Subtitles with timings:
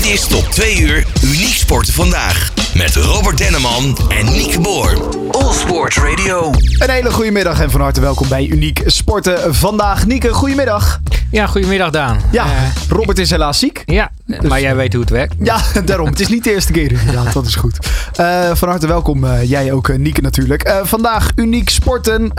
[0.00, 2.52] Dit is tot 2 uur Uniek Sporten Vandaag.
[2.74, 5.08] Met Robert Denneman en Nieke Boer.
[5.30, 6.52] All Sport Radio.
[6.78, 10.06] Een hele goede middag en van harte welkom bij Uniek Sporten vandaag.
[10.06, 11.00] Nieke, goedemiddag.
[11.30, 12.18] Ja, goedemiddag Daan.
[12.30, 12.50] Ja, Eh,
[12.88, 13.82] Robert is helaas ziek.
[13.86, 14.10] ja,
[14.48, 15.34] maar jij weet hoe het werkt.
[15.38, 16.06] Ja, daarom.
[16.06, 17.78] Het is niet de eerste keer inderdaad, dat is goed.
[18.16, 20.74] Eh, van harte welkom, eh, jij ook, Nieke natuurlijk.
[20.82, 22.32] Vandaag Uniek Sporten.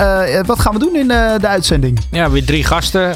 [0.46, 2.00] Wat gaan we doen in de uitzending?
[2.12, 3.16] Ja, weer drie gasten.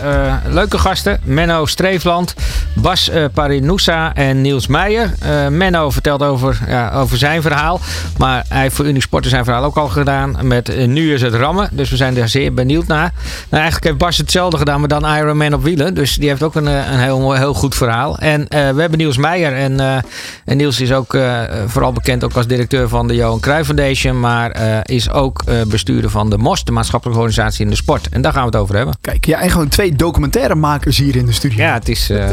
[0.49, 1.19] leuke gasten.
[1.23, 2.33] Menno Streefland,
[2.73, 5.13] Bas Parinousa en Niels Meijer.
[5.49, 7.79] Menno vertelt over, ja, over zijn verhaal.
[8.17, 10.35] Maar hij heeft voor Unique Sporten zijn verhaal ook al gedaan.
[10.41, 11.69] Met Nu is het rammen.
[11.71, 13.11] Dus we zijn daar zeer benieuwd naar.
[13.13, 13.13] Nou,
[13.49, 15.93] eigenlijk heeft Bas hetzelfde gedaan, maar dan Ironman op wielen.
[15.93, 18.17] Dus die heeft ook een, eh, een heel, mooi- heel goed verhaal.
[18.17, 19.53] En eh, we hebben Niels Meijer.
[19.55, 19.97] En, eh,
[20.45, 24.19] en Niels is ook eh, vooral bekend ook als directeur van de Johan Cruijff Foundation.
[24.19, 28.09] Maar eh, is ook eh, bestuurder van de MOS, de maatschappelijke organisatie in de sport.
[28.09, 28.95] En daar gaan we het over hebben.
[29.01, 31.63] Kijk, ja, en gewoon twee documentairemakers hier in de studio.
[31.63, 32.09] Ja, het is.
[32.09, 32.17] eh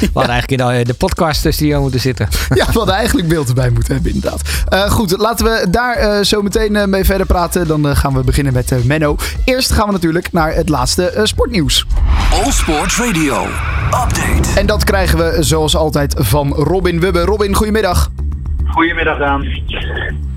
[0.00, 2.28] we hadden eigenlijk in de, de podcast studio moeten zitten.
[2.54, 4.40] Ja, we hadden eigenlijk beeld erbij moeten hebben, inderdaad.
[4.68, 7.66] Eh, goed, laten we daar eh, zo meteen eh, mee verder praten.
[7.66, 9.16] Dan gaan we beginnen met Menno.
[9.44, 11.86] Eerst gaan we natuurlijk naar het laatste sportnieuws.
[12.44, 13.42] All Sport Radio.
[13.86, 14.60] Update.
[14.60, 17.20] En dat krijgen we zoals altijd van Robin Wubbe.
[17.20, 18.10] Robin, goedemiddag.
[18.66, 19.46] Goedemiddag, Daan.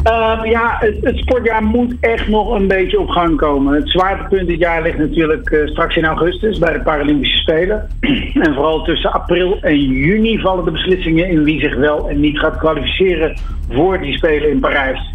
[0.03, 3.73] Ehm, ja, het, het sportjaar moet echt nog een beetje op gang komen.
[3.73, 7.89] Het zwaartepunt dit jaar ligt natuurlijk eh, straks in augustus bij de Paralympische Spelen.
[8.45, 12.39] en vooral tussen april en juni vallen de beslissingen in wie zich wel en niet
[12.39, 13.37] gaat kwalificeren
[13.69, 15.11] voor die Spelen in Parijs.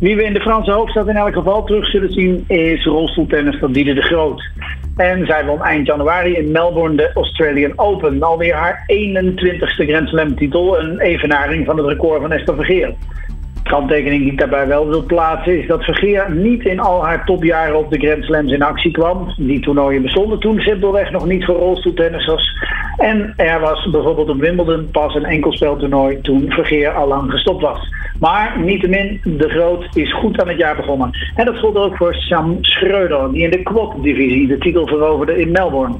[0.00, 3.94] Wie we in de Franse hoofdstad in elk geval terug zullen zien is rolstoeltennister Diede
[3.94, 4.50] de Groot.
[4.96, 8.22] En zij won eind januari in Melbourne de Australian Open.
[8.22, 12.94] Alweer haar 21ste Grand Slam titel, een evenaring van het record van Esther Vergeer.
[13.72, 17.78] Kanttekening die ik daarbij wel wil plaatsen is dat Vergeer niet in al haar topjaren
[17.78, 19.34] op de Grand Slams in actie kwam.
[19.36, 22.52] Die toernooien bestonden toen simpelweg nog niet voor rolstoeltennissers.
[22.96, 27.88] En er was bijvoorbeeld op Wimbledon pas een enkelspeltoernooi toen Vergeer al lang gestopt was.
[28.20, 31.10] Maar niettemin, de Groot is goed aan het jaar begonnen.
[31.34, 35.50] En dat gold ook voor Sam Schreuder, die in de quad-divisie de titel veroverde in
[35.50, 35.96] Melbourne.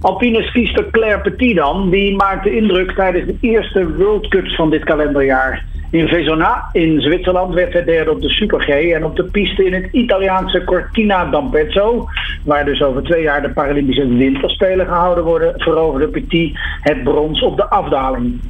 [0.00, 4.84] Alpine skiester Claire Petit dan, die maakte indruk tijdens de eerste World Cups van dit
[4.84, 5.70] kalenderjaar.
[5.92, 9.64] In Vezona in Zwitserland werd hij derde op de Super G en op de piste
[9.64, 12.08] in het Italiaanse Cortina d'Ampezzo,
[12.44, 17.56] waar dus over twee jaar de Paralympische Winterspelen gehouden worden, veroverde Petit het brons op
[17.56, 18.40] de afdaling.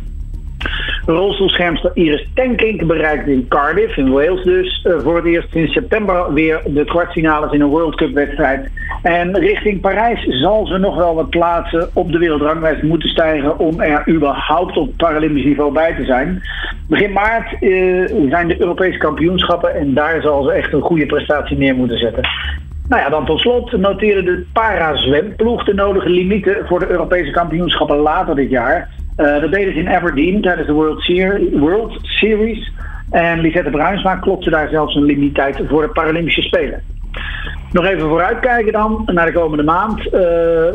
[1.06, 6.32] Rolstoelschermster Iris Tenkink bereikte in Cardiff, in Wales dus, eh, voor het eerst sinds september
[6.32, 8.70] weer de kwartfinales in een World Cup wedstrijd.
[9.02, 13.80] En richting Parijs zal ze nog wel wat plaatsen op de wereldranglijst moeten stijgen om
[13.80, 16.42] er überhaupt op Paralympisch niveau bij te zijn.
[16.88, 21.56] Begin maart eh, zijn de Europese kampioenschappen en daar zal ze echt een goede prestatie
[21.56, 22.28] neer moeten zetten.
[22.88, 27.96] Nou ja, dan tot slot noteerde de para-zwemploeg de nodige limieten voor de Europese kampioenschappen
[27.96, 28.88] later dit jaar.
[29.16, 32.72] Eh, dat deden ze in Aberdeen tijdens de World, Ser- World Series.
[33.10, 36.82] En Lisette Bruinsma klopte daar zelfs een limiet voor de Paralympische Spelen.
[37.72, 40.08] Nog even vooruitkijken dan naar de komende maand.
[40.08, 40.20] Eh,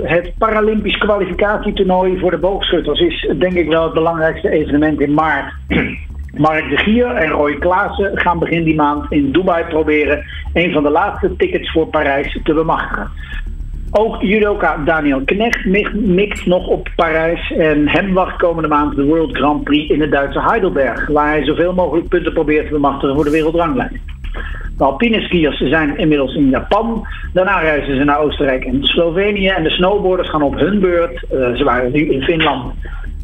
[0.03, 5.53] het Paralympisch kwalificatietoernooi voor de boogschutters is denk ik wel het belangrijkste evenement in maart.
[6.37, 10.83] Mark de Gier en Roy Klaassen gaan begin die maand in Dubai proberen een van
[10.83, 13.09] de laatste tickets voor Parijs te bemachtigen.
[13.91, 19.37] Ook judoka Daniel Knecht mikt, nog op Parijs en hem wacht komende maand de World
[19.37, 23.23] Grand Prix in het Duitse Heidelberg, waar hij zoveel mogelijk punten probeert te bemachtigen voor
[23.23, 23.95] de wereldranglijst.
[24.77, 27.07] De alpine skiers zijn inmiddels in Japan.
[27.33, 29.47] Daarna reizen ze naar Oostenrijk en Slovenië.
[29.47, 32.73] En de snowboarders gaan op hun beurt, eh, ze waren nu in Finland,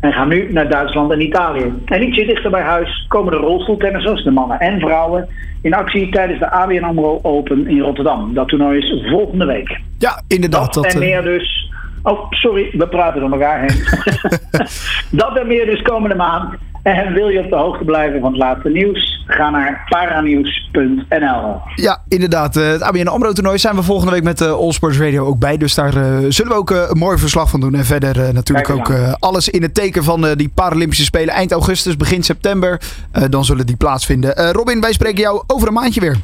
[0.04, 1.74] en gaan nu naar Duitsland en Italië.
[1.86, 5.28] En ietsje dichter bij huis komen de rolstoeltennissers, de mannen en vrouwen,
[5.62, 8.34] in actie tijdens de ABN AMRO Open in Rotterdam.
[8.34, 9.80] Dat toernooi is volgende week.
[9.98, 10.74] Ja, inderdaad.
[10.74, 11.72] Dat, Dat, en eh, meer dus.
[12.02, 13.84] Oh, sorry, we praten door elkaar heen.
[15.22, 16.54] dat en meer dus komende maand.
[16.84, 19.24] En wil je op de hoogte blijven van het laatste nieuws?
[19.28, 21.62] Ga naar paranieuws.nl.
[21.76, 22.58] Ja, inderdaad.
[22.58, 25.58] Eh, Het ABN AMRO-toernooi zijn we volgende week met eh, All Sports Radio ook bij.
[25.58, 27.76] Dus daar eh, zullen we ook een mooi verslag van doen.
[27.76, 31.34] En verder eh, natuurlijk ook eh, alles in het teken van eh, die Paralympische Spelen
[31.34, 32.82] eind augustus, begin september.
[33.12, 34.36] Eh, dan zullen die plaatsvinden.
[34.38, 36.18] Eh, Robin, wij spreken jou over een maandje weer.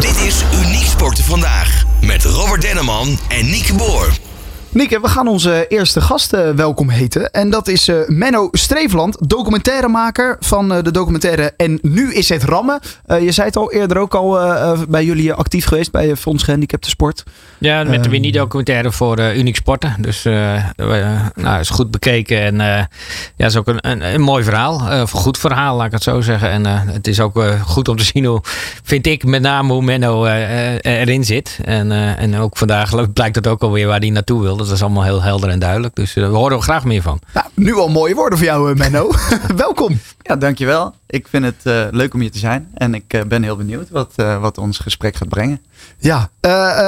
[0.00, 1.84] Dit is Uniek Sporten Vandaag.
[2.06, 4.08] Met Robert Denneman en Nieke Boer.
[4.72, 7.30] Nieke, we gaan onze eerste gast eh, welkom heten.
[7.30, 12.42] En dat is eh, Menno Streefland, documentairemaker van eh, de documentaire En Nu is het
[12.44, 12.80] Rammen.
[13.20, 14.38] Je zei het al eerder ook al
[14.88, 17.22] bij jullie actief geweest bij Fonds Gehandicapte Sport.
[17.58, 18.10] Ja, met de Ehm.
[18.10, 19.96] mini-documentaire voor uh, Uniek Sporten.
[19.98, 20.64] Dus uh,
[21.34, 22.40] nou, is goed bekeken.
[22.40, 22.56] En
[23.36, 24.74] ja, is ook een, een, een mooi verhaal.
[25.02, 26.50] Of een goed verhaal, laat ik het zo zeggen.
[26.50, 28.40] En het is ook goed om te zien hoe,
[28.82, 31.58] vind ik, met name hoe Menno erin zit.
[31.64, 34.59] En, en ook vandaag blijkt het ook alweer waar hij naartoe wilde.
[34.66, 35.94] Dat is allemaal heel helder en duidelijk.
[35.94, 37.20] Dus uh, we horen er graag meer van.
[37.34, 39.10] Nou, nu al mooie woorden voor jou, Menno.
[39.56, 40.00] Welkom.
[40.22, 40.94] Ja, dankjewel.
[41.10, 42.68] Ik vind het uh, leuk om hier te zijn.
[42.74, 45.60] En ik uh, ben heel benieuwd wat, uh, wat ons gesprek gaat brengen.
[45.98, 46.30] Ja,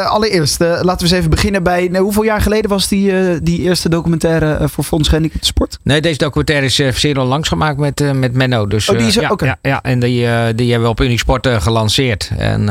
[0.09, 1.89] allereerst laten we eens even beginnen bij...
[1.89, 5.79] Nou, hoeveel jaar geleden was die, die eerste documentaire voor Fonds Gehandicapten Sport?
[5.83, 8.67] Nee, deze documentaire is zeer al langs gemaakt met, met Menno.
[8.67, 9.23] Dus, oh, die is er?
[9.23, 9.49] ja, okay.
[9.49, 12.31] ja, ja, en die, die hebben we op Unisport gelanceerd.
[12.37, 12.69] En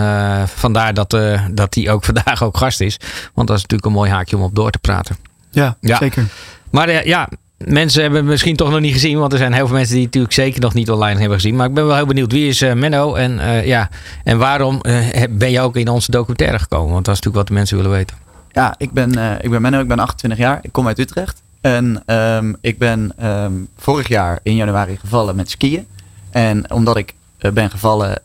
[0.48, 1.18] vandaar dat,
[1.52, 3.00] dat die ook vandaag ook gast is.
[3.34, 5.16] Want dat is natuurlijk een mooi haakje om op door te praten.
[5.50, 5.98] Ja, ja.
[5.98, 6.26] zeker.
[6.70, 7.30] Maar ja,
[7.66, 9.18] mensen hebben misschien toch nog niet gezien.
[9.18, 11.56] Want er zijn heel veel mensen die natuurlijk zeker nog niet online hebben gezien.
[11.56, 12.32] Maar ik ben wel heel benieuwd.
[12.32, 13.16] Wie is uh, Menno?
[13.16, 13.90] En, uh, ja,
[14.24, 16.94] en waarom uh, ben je ook in onze documentaire gekomen?
[16.94, 18.18] Want dat is natuurlijk wat de mensen willen weten.
[18.52, 19.80] Ja, ik ben, ik ben Menno.
[19.80, 20.60] Ik ben 28 jaar.
[20.62, 21.42] Ik kom uit Utrecht.
[21.62, 25.88] En um, ik ben um, vorig jaar in januari gevallen met skiën.
[26.30, 27.14] En omdat ik
[27.54, 28.22] ben gevallen,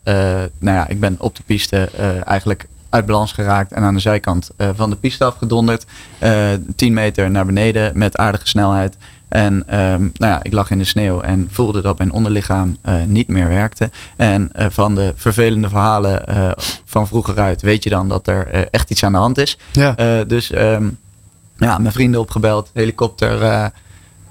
[0.59, 1.89] nou ja, ik ben op de piste
[2.25, 5.87] eigenlijk uit balans geraakt en aan de zijkant van de piste afgedonderd.
[6.77, 8.97] 10 meter naar beneden met aardige snelheid.
[9.29, 12.95] En um, nou ja, ik lag in de sneeuw en voelde dat mijn onderlichaam uh,
[13.07, 13.91] niet meer werkte.
[14.17, 16.51] En uh, van de vervelende verhalen uh,
[16.85, 19.59] van vroeger uit weet je dan dat er echt iets aan de hand is.
[19.73, 20.25] Ja.
[20.25, 20.99] dus um,
[21.57, 23.71] ja, mijn vrienden opgebeld, helikopter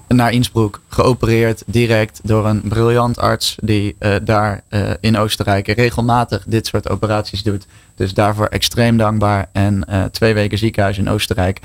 [0.08, 4.64] naar Innsbruck, geopereerd direct door een briljant arts die daar
[5.00, 7.66] in Oostenrijk regelmatig dit soort operaties doet.
[7.96, 9.50] Dus daarvoor extreem dankbaar.
[9.52, 11.60] En twee weken ziekenhuis in Oostenrijk,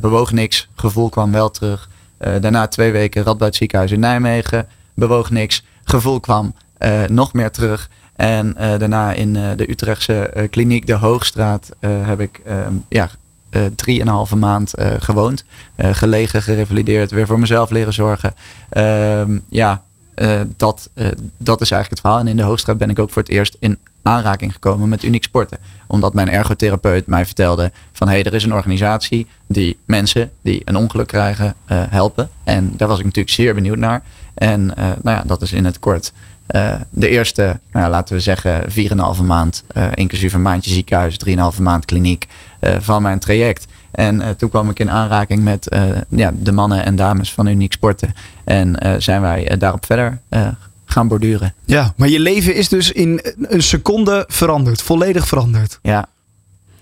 [0.00, 1.88] bewoog niks, gevoel kwam wel terug.
[2.20, 4.66] Uh, daarna twee weken Radboud ziekenhuis in Nijmegen.
[4.94, 5.64] Bewoog niks.
[5.84, 7.90] Gevoel kwam uh, nog meer terug.
[8.16, 12.40] En uh, daarna in de Utrechtse kliniek De Hoogstraat heb ik
[12.88, 13.10] ja,
[13.74, 15.44] drieënhalve maand gewoond.
[15.76, 18.34] gelegen, gerevalideerd, weer voor mezelf leren zorgen.
[18.68, 19.38] Ehm,
[20.16, 20.90] ja, dat,
[21.36, 22.18] dat is eigenlijk het verhaal.
[22.18, 25.24] En in De Hoogstraat ben ik ook voor het eerst in aanraking gekomen met Uniek
[25.24, 25.58] Sporten.
[25.86, 30.62] Omdat mijn ergotherapeut mij vertelde van hé, hey, er is een organisatie die mensen die
[30.64, 32.30] een ongeluk krijgen uh, helpen.
[32.44, 34.02] En daar was ik natuurlijk zeer benieuwd naar.
[34.34, 36.12] En nou ja, dat is in het kort
[36.90, 38.64] de eerste, nou, laten we zeggen,
[39.18, 39.64] 4,5 maand,
[39.94, 42.26] inclusief een maandje ziekenhuis, 3,5 maand kliniek
[42.60, 43.66] van mijn traject.
[43.96, 45.76] En toen kwam ik in aanraking met
[46.08, 48.14] ja, de mannen en dames van Uniek Sporten.
[48.44, 50.20] En zijn wij daarop verder
[50.84, 51.54] gaan borduren.
[51.64, 54.82] Ja, maar je leven is dus in een seconde veranderd.
[54.82, 55.78] Volledig veranderd.
[55.82, 56.06] Ja.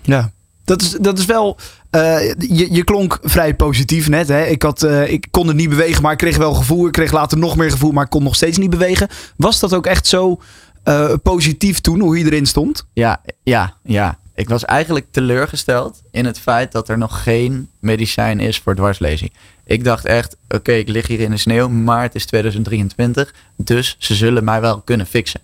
[0.02, 0.30] Ja.
[0.64, 1.56] Dat is, dat is wel.
[1.90, 4.28] Uh, je, je klonk vrij positief net.
[4.28, 4.44] Hè?
[4.44, 6.86] Ik, had, uh, ik kon het niet bewegen, maar ik kreeg wel gevoel.
[6.86, 9.08] Ik kreeg later nog meer gevoel, maar ik kon nog steeds niet bewegen.
[9.36, 10.40] Was dat ook echt zo
[10.84, 12.86] uh, positief toen, hoe je erin stond?
[12.92, 14.18] Ja, ja, ja.
[14.34, 19.32] Ik was eigenlijk teleurgesteld in het feit dat er nog geen medicijn is voor dwarslezing.
[19.64, 23.96] Ik dacht echt, oké, ik lig hier in de sneeuw, maar het is 2023, dus
[23.98, 25.40] ze zullen mij wel kunnen fixen.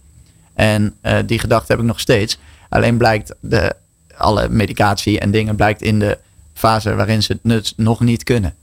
[0.55, 2.39] En uh, die gedachte heb ik nog steeds.
[2.69, 3.75] Alleen blijkt de,
[4.17, 6.19] alle medicatie en dingen blijkt in de
[6.55, 8.55] fase waarin ze het nog niet kunnen.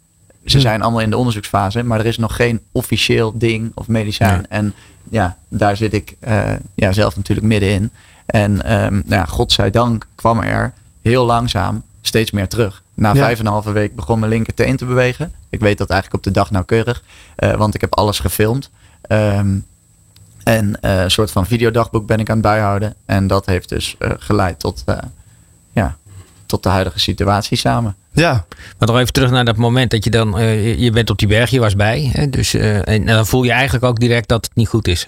[0.48, 4.46] Ze zijn allemaal in de onderzoeksfase, maar er is nog geen officieel ding of medicijn.
[4.50, 4.74] En
[5.10, 7.92] ja, daar zit ik uh, ja, zelf natuurlijk middenin.
[8.26, 12.84] En um, nou ja, godzijdank kwam er heel langzaam steeds meer terug.
[12.94, 13.16] Na ja.
[13.16, 15.34] vijf en een halve week begon mijn linkerteen te bewegen.
[15.50, 17.04] Ik weet dat eigenlijk op de dag nauwkeurig,
[17.40, 18.70] uh, want ik heb alles gefilmd.
[19.10, 19.66] Um,
[20.44, 22.96] en uh, een soort van videodagboek ben ik aan het bijhouden.
[23.06, 24.84] En dat heeft dus geleid tot,
[25.72, 25.98] ja,
[26.48, 27.96] tot de huidige situatie samen.
[28.12, 28.46] Ja.
[28.78, 30.42] Maar nog even terug naar dat moment dat je dan,
[30.78, 32.10] je bent op die berg, je was bij.
[32.14, 35.08] Hè, dus, en dan voel je eigenlijk ook direct dat het niet goed is.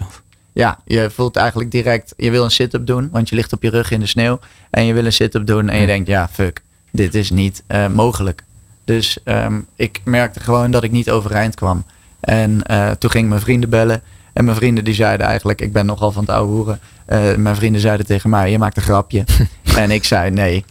[0.54, 3.70] Ja, je voelt eigenlijk direct, je wil een sit-up doen, want je ligt op je
[3.70, 4.40] rug in de sneeuw.
[4.70, 7.88] En je wil een sit-up doen en je denkt, ja, fuck, dit is niet uh,
[7.88, 8.44] mogelijk.
[8.86, 11.84] Dus um, ik merkte gewoon dat ik niet overeind kwam.
[12.20, 14.02] En uh, toen ging mijn vrienden bellen.
[14.34, 16.80] En mijn vrienden die zeiden eigenlijk, ik ben nogal van het oude hoeren.
[17.08, 19.24] Uh, mijn vrienden zeiden tegen mij, je maakt een grapje.
[19.84, 20.66] en ik zei, nee,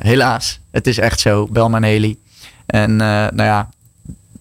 [0.00, 2.18] helaas, het is echt zo, bel maar heli.
[2.66, 3.68] En nou ja,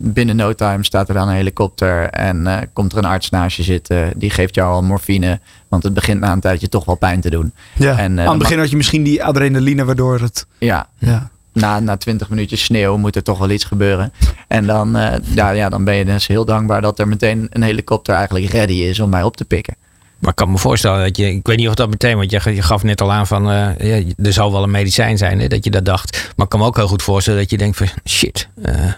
[0.01, 3.57] binnen no time staat er dan een helikopter en uh, komt er een arts naast
[3.57, 4.11] je zitten.
[4.15, 7.29] Die geeft jou al morfine, want het begint na een tijdje toch wel pijn te
[7.29, 7.53] doen.
[7.75, 10.45] Ja, en, aan het begin had je misschien die adrenaline waardoor het...
[10.57, 11.29] Ja, ja.
[11.53, 14.11] Na, na 20 minuutjes sneeuw moet er toch wel iets gebeuren.
[14.47, 18.15] En dan, ja, ja, dan ben je dus heel dankbaar dat er meteen een helikopter
[18.15, 19.75] eigenlijk ready is om mij op te pikken.
[20.19, 22.55] Maar ik kan me voorstellen dat je, ik weet niet of dat meteen, want je,
[22.55, 25.47] je gaf net al aan van, uh, ja, er zal wel een medicijn zijn, hè,
[25.47, 26.31] dat je dat dacht.
[26.35, 28.91] Maar ik kan me ook heel goed voorstellen dat je denkt van, shit, uh,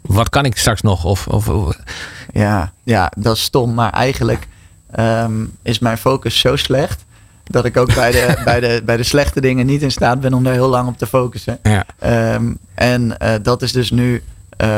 [0.00, 1.04] wat kan ik straks nog?
[1.04, 1.48] Of, of,
[2.32, 3.74] ja, ja, dat is stom.
[3.74, 4.46] Maar eigenlijk
[4.98, 7.04] um, is mijn focus zo slecht.
[7.44, 10.34] Dat ik ook bij de, bij, de, bij de slechte dingen niet in staat ben
[10.34, 11.58] om daar heel lang op te focussen.
[11.62, 11.84] Ja.
[12.34, 14.22] Um, en uh, dat is dus nu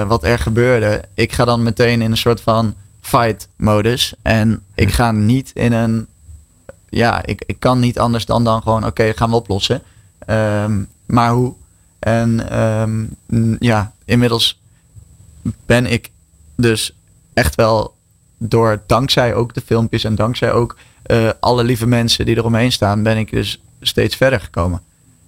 [0.06, 1.02] wat er gebeurde.
[1.14, 2.74] Ik ga dan meteen in een soort van
[3.06, 4.14] fight modus.
[4.22, 6.06] En ik ga niet in een.
[6.88, 9.82] Ja, ik, ik kan niet anders dan dan gewoon: oké, okay, gaan we oplossen.
[10.26, 11.54] Um, maar hoe?
[11.98, 13.04] En ehm,
[13.58, 14.60] ja, inmiddels
[15.66, 16.10] ben ik
[16.56, 16.96] dus
[17.34, 17.94] echt wel
[18.38, 23.02] door, dankzij ook de filmpjes en dankzij ook eh, alle lieve mensen die eromheen staan,
[23.02, 24.80] ben ik dus steeds verder gekomen.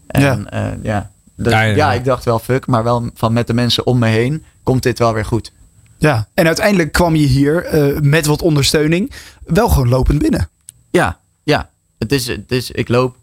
[0.06, 0.38] En Ja.
[0.50, 1.92] ja, ja, dus, ja, ja, ja.
[1.92, 4.98] ik dacht wel fuck, maar wel van met de mensen om me heen komt dit
[4.98, 5.52] wel weer goed.
[5.98, 6.28] Ja.
[6.34, 9.12] En uiteindelijk kwam je hier eh, met wat ondersteuning
[9.44, 10.48] wel gewoon lopend binnen.
[10.90, 11.70] Ja, ja.
[11.98, 13.16] Het is, het is, ik loop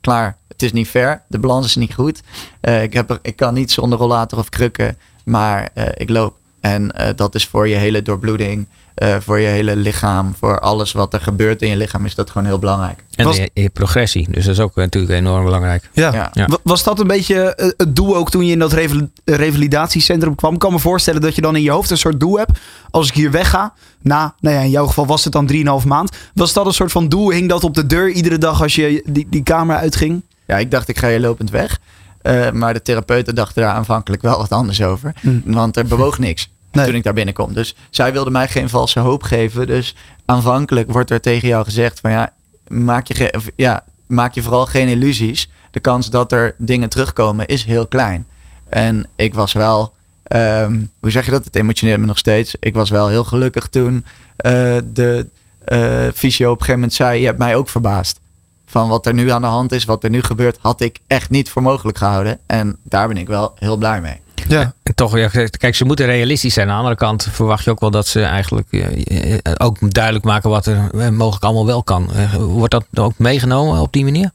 [0.00, 0.36] klaar.
[0.48, 1.22] Het is niet fair.
[1.28, 2.20] De balans is niet goed.
[2.60, 6.36] Eh, ik, heb ik kan niet zonder rollator of krukken, maar eh, ik loop.
[6.60, 8.66] En dat is voor je hele doorbloeding,
[8.96, 12.30] eh, voor je hele lichaam, voor alles wat er gebeurt in je lichaam, is dat
[12.30, 13.04] gewoon heel belangrijk.
[13.14, 14.26] En Was- je, je progressie.
[14.30, 15.90] Dus dat is ook natuurlijk enorm belangrijk.
[15.92, 16.12] Ja.
[16.12, 16.30] Ja.
[16.32, 16.46] Ja.
[16.46, 20.34] Wa- Was dat een beetje eh, het doel ook toen je in dat reval- revalidatiecentrum
[20.34, 20.52] kwam?
[20.52, 22.58] Ik kan me voorstellen dat je dan in je hoofd een soort doel hebt.
[22.90, 23.72] Als ik hier wegga,
[24.02, 26.16] na, nou ja, in jouw geval was het dan 3,5 maand.
[26.34, 27.30] Was dat een soort van doel?
[27.30, 30.22] Hing dat op de deur iedere dag als je die, die kamer uitging?
[30.46, 31.78] Ja, ik dacht ik ga hier lopend weg.
[32.22, 35.12] Eh, maar de therapeuten dachten daar aanvankelijk wel wat anders over.
[35.20, 35.30] Hm.
[35.44, 37.52] Want er bewoog niks Toen ik daar binnenkom.
[37.52, 39.66] Dus zij wilde mij geen valse hoop geven.
[39.66, 42.32] Dus aanvankelijk wordt er tegen jou gezegd van ja,
[42.68, 45.50] maak je, ge- of, ja, maak je vooral geen illusies.
[45.70, 48.26] De kans dat er dingen terugkomen is heel klein.
[48.68, 49.92] En ik was wel,
[50.22, 51.44] ehm, hoe zeg je dat?
[51.44, 52.54] Het emotioneert me nog steeds.
[52.60, 54.04] Ik was wel heel gelukkig toen
[54.36, 55.26] eh, de
[55.64, 58.20] eh fysio op een gegeven moment zei, je hebt mij ook verbaasd
[58.66, 61.30] van wat er nu aan de hand is, wat er nu gebeurt, had ik echt
[61.30, 62.38] niet voor mogelijk gehouden.
[62.46, 64.20] En daar ben ik wel heel blij mee.
[64.48, 64.74] Ja.
[64.82, 66.66] En toch, ja, kijk, ze moeten realistisch zijn.
[66.68, 70.24] Aan de andere kant verwacht je ook wel dat ze eigenlijk eh, eh, ook duidelijk
[70.24, 72.10] maken wat er eh, mogelijk allemaal wel kan.
[72.38, 74.30] Wordt dat ook meegenomen op die manier?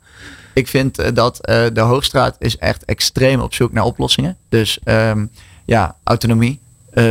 [0.53, 1.37] Ik vind dat
[1.73, 4.37] de Hoogstraat is echt extreem op zoek naar oplossingen.
[4.49, 5.25] Dus ehm,
[5.65, 6.59] ja, autonomie,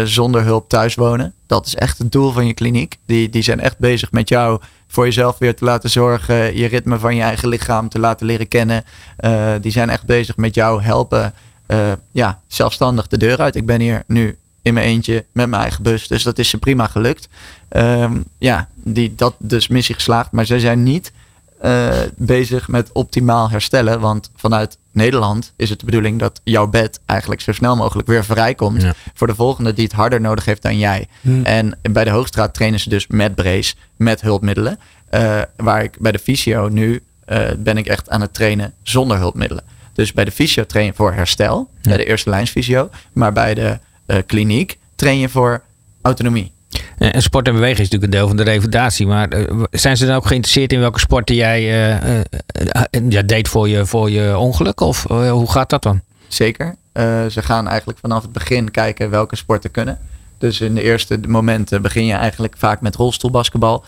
[0.05, 1.35] zonder hulp thuis wonen.
[1.47, 2.97] Dat is echt het doel van je kliniek.
[3.07, 6.57] Die, die zijn echt bezig met jou voor jezelf weer te laten zorgen.
[6.57, 8.85] Je ritme van je eigen lichaam te laten leren kennen.
[9.61, 11.35] Die zijn echt bezig met jou helpen.
[11.71, 13.57] Eh, ja, zelfstandig de deur uit.
[13.57, 16.09] Ik ben hier nu in mijn eentje met mijn eigen bus.
[16.09, 17.29] Dus dat is ze prima gelukt.
[17.69, 20.33] Ehm, ja, die, dat dus missie geslaagd.
[20.33, 21.13] Maar zij zijn niet
[21.61, 24.01] eh, bezig met optimaal herstellen.
[24.01, 28.25] Want vanuit Nederland is het de bedoeling dat jouw bed eigenlijk zo snel mogelijk weer
[28.25, 28.83] vrijkomt.
[28.83, 28.95] Ja.
[29.15, 31.09] Voor de volgende die het harder nodig heeft dan jij.
[31.43, 34.79] En bij de Hoogstraat trainen ze dus met brace, met hulpmiddelen.
[35.09, 37.03] Eh, waar ik bij de fysio nu
[37.59, 39.65] ben ik echt aan het trainen zonder hulpmiddelen.
[40.01, 42.91] Dus bij de fysio train je voor herstel, bij de eerste lijns fysio.
[43.13, 45.63] Maar bij de eh, kliniek train je voor
[46.03, 46.53] autonomie.
[46.99, 49.07] En sport en bewegen is natuurlijk een deel van de revalidatie.
[49.07, 52.21] Maar eh, zijn ze dan ook geïnteresseerd in welke sporten jij eh,
[53.09, 54.81] ja, deed voor je, voor je ongeluk?
[54.81, 56.01] Of hoe gaat dat dan?
[56.29, 56.77] Zeker.
[57.31, 59.99] Ze gaan eigenlijk vanaf het begin kijken welke sporten kunnen.
[60.39, 63.85] Dus in de eerste momenten begin je eigenlijk vaak met rolstoelbasketbal.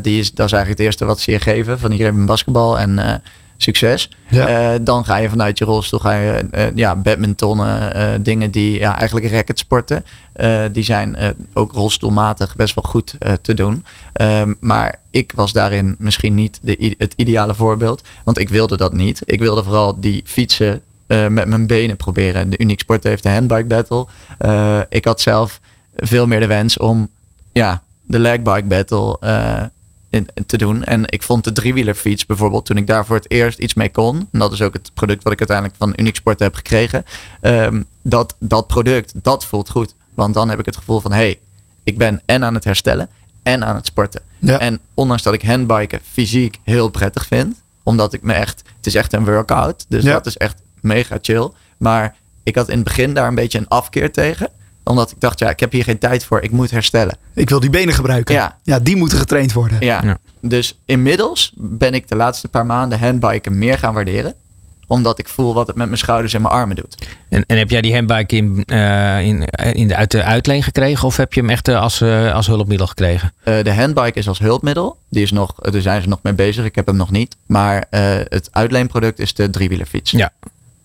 [0.00, 1.78] Die is, dat is eigenlijk het eerste wat ze je geven.
[1.78, 3.22] Van hier heb je een basketbal en
[3.62, 4.10] succes.
[4.28, 4.46] Ja.
[4.46, 8.78] Eh, dan ga je vanuit je rolstoel ga je, eh, ja, badmintonnen, eh, dingen die
[8.78, 10.04] ja, eigenlijk racketsporten.
[10.72, 11.16] Die zijn
[11.52, 13.84] ook rolstoelmatig best wel goed te doen.
[14.12, 18.02] Ehm, maar ik was daarin misschien niet de, het ideale voorbeeld.
[18.24, 19.22] Want ik wilde dat niet.
[19.24, 22.50] Ik wilde vooral die fietsen met mijn benen proberen.
[22.50, 24.06] De Unique Sport heeft de handbike battle.
[24.88, 25.60] Ik had zelf
[25.96, 27.08] veel meer de wens om
[27.52, 29.18] ja, de legbike battle
[30.10, 30.84] in, te doen.
[30.84, 34.28] En ik vond de driewielerfiets bijvoorbeeld, toen ik daar voor het eerst iets mee kon.
[34.32, 37.04] En dat is ook het product wat ik uiteindelijk van Unique Sport heb gekregen.
[37.40, 39.94] ehm, dat, dat product, dat voelt goed.
[40.14, 41.38] Want dan heb ik het gevoel van, hé, hey,
[41.84, 43.08] ik ben en aan het herstellen
[43.42, 44.20] en aan het sporten.
[44.38, 44.58] Ja.
[44.58, 48.94] En ondanks dat ik handbiken fysiek heel prettig vind, omdat ik me echt, het is
[48.94, 49.84] echt een workout.
[49.88, 50.12] Dus Ja.
[50.12, 51.50] dat is echt mega chill.
[51.76, 54.48] Maar ik had in het begin daar een beetje een afkeer tegen.
[54.90, 56.42] Omdat ik dacht, ja, ik heb hier geen tijd voor.
[56.42, 57.16] Ik moet herstellen.
[57.34, 58.34] Ik wil die benen gebruiken.
[58.34, 58.58] Ja.
[58.62, 59.76] ja die moeten getraind worden.
[59.80, 60.00] Ja.
[60.04, 60.18] Ja.
[60.40, 64.34] Dus inmiddels ben ik de laatste paar maanden handbiken meer gaan waarderen.
[64.86, 67.06] Omdat ik voel wat het met mijn schouders en mijn armen doet.
[67.28, 71.06] En, en heb jij die handbike in, eh, in, in de, uit de uitleen gekregen?
[71.06, 73.32] Of heb je hem echt eh, als, eh, als hulpmiddel gekregen?
[73.42, 74.96] Eh, de handbike is als hulpmiddel.
[75.08, 76.64] Die is nog, daar zijn ze nog mee bezig.
[76.64, 77.36] Ik heb hem nog niet.
[77.46, 80.10] Maar eh, het uitleenproduct is de driewielerfiets.
[80.10, 80.30] Ja.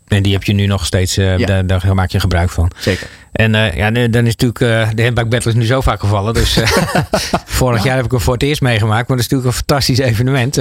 [0.07, 1.45] En die heb je nu nog steeds, eh, Ja.
[1.45, 2.71] daar, daar maak je gebruik van.
[2.77, 3.07] Zeker.
[3.31, 6.33] En eh, ja, dan is natuurlijk eh, de handbike battle is nu zo vaak gevallen.
[6.33, 6.59] Dus
[7.45, 9.07] vorig jaar heb ik hem voor het eerst meegemaakt.
[9.07, 10.53] Maar dat is natuurlijk een fantastisch evenement.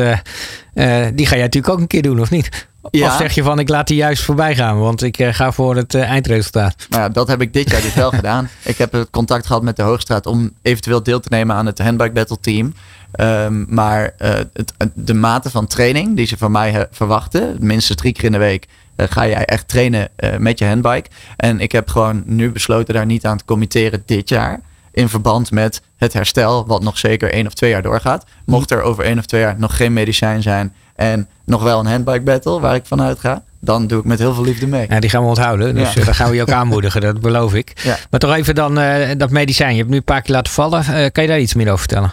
[1.17, 2.67] Die ga jij natuurlijk ook een keer doen, of niet?
[2.91, 3.07] Ja.
[3.07, 4.79] Of zeg je van, ik laat die juist voorbij gaan.
[4.79, 6.87] Want ik ga voor het eindresultaat.
[6.89, 8.49] Nou ja, dat heb ik dit jaar dus wel gedaan.
[8.63, 11.79] Ik heb het contact gehad met de Hoogstraat om eventueel deel te nemen aan het
[11.79, 12.75] handbike battle team.
[13.13, 14.15] Ehm, maar
[14.53, 18.39] het, de mate van training die ze van mij verwachten, minstens drie keer in de
[18.39, 21.09] week, ga jij echt trainen eh, met je handbike.
[21.37, 24.61] En ik heb gewoon nu besloten daar niet aan te committeren dit jaar.
[24.93, 28.25] In verband met het herstel, wat nog zeker één of twee jaar doorgaat.
[28.47, 31.87] Mocht er over één of twee jaar nog geen medicijn zijn en nog wel een
[31.87, 34.87] handbike battle waar ik vanuit ga, dan doe ik met heel veel liefde mee.
[34.89, 35.75] Ja, die gaan we onthouden.
[35.75, 36.01] Dus Ja.
[36.01, 37.73] uh, daar gaan we je ook aanmoedigen, dat beloof ik.
[37.83, 37.97] Ja.
[38.11, 39.71] Maar toch even dan uh, dat medicijn.
[39.73, 40.81] Je hebt nu een paar keer laten vallen.
[40.81, 42.13] Uh, kan je daar iets meer over vertellen?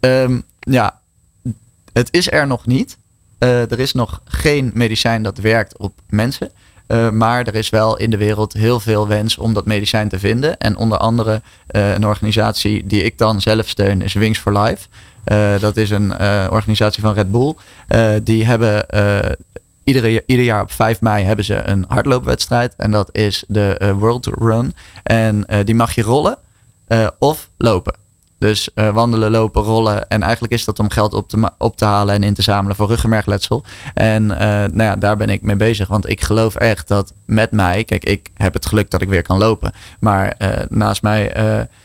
[0.00, 0.98] Um, ja,
[1.92, 2.96] het is er nog niet.
[3.40, 6.50] Uh, er is nog geen medicijn dat werkt op mensen.
[6.88, 10.18] Uh, maar er is wel in de wereld heel veel wens om dat medicijn te
[10.18, 10.58] vinden.
[10.58, 14.88] En onder andere uh, een organisatie die ik dan zelf steun is Wings for Life.
[15.60, 16.20] dat is een
[16.50, 17.54] organisatie van Red Bull.
[18.22, 18.86] die hebben
[19.84, 22.74] iedere, ieder jaar op 5 mei hebben ze een hardloopwedstrijd.
[22.76, 24.74] En dat is de World Run.
[25.02, 26.38] En die mag je rollen
[27.18, 27.94] of lopen.
[28.40, 30.08] Dus uh, wandelen, lopen, rollen.
[30.08, 32.76] En eigenlijk is dat om geld op te, op te halen en in te zamelen
[32.76, 33.64] voor ruggenmergletsel.
[33.94, 35.88] En uh, nou ja, daar ben ik mee bezig.
[35.88, 37.84] Want ik geloof echt dat met mij.
[37.84, 39.72] Kijk, ik heb het geluk dat ik weer kan lopen.
[39.98, 41.32] Maar uh, naast mij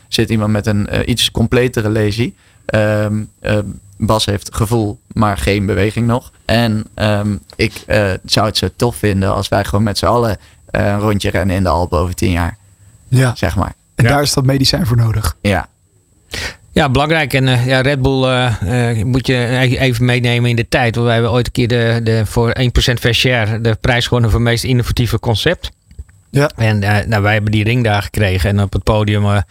[0.08, 2.36] zit iemand met een iets completere lesie.
[2.74, 3.30] Um,
[3.98, 6.32] Bas heeft gevoel, maar geen beweging nog.
[6.44, 7.84] En um, ik
[8.24, 10.38] zou het zo tof vinden als wij gewoon met z'n allen
[10.70, 12.56] een rondje rennen in de Alpen over tien jaar.
[13.08, 13.34] Ja.
[13.34, 13.74] Zeg maar.
[13.94, 14.10] En Ja.
[14.10, 15.36] daar is dat medicijn voor nodig.
[15.40, 15.68] Ja.
[16.76, 17.32] Ja, belangrijk.
[17.32, 20.94] En uh, ja, Red Bull uh, uh, moet je e-, even meenemen in de tijd.
[20.94, 24.30] Want wij hebben ooit een keer de, de, voor 1% fair share de prijs gewonnen
[24.30, 25.70] voor het meest innovatieve concept.
[26.36, 26.50] Ja.
[26.56, 26.78] En
[27.08, 28.50] nou, wij hebben die ring daar gekregen.
[28.50, 29.42] En op het podium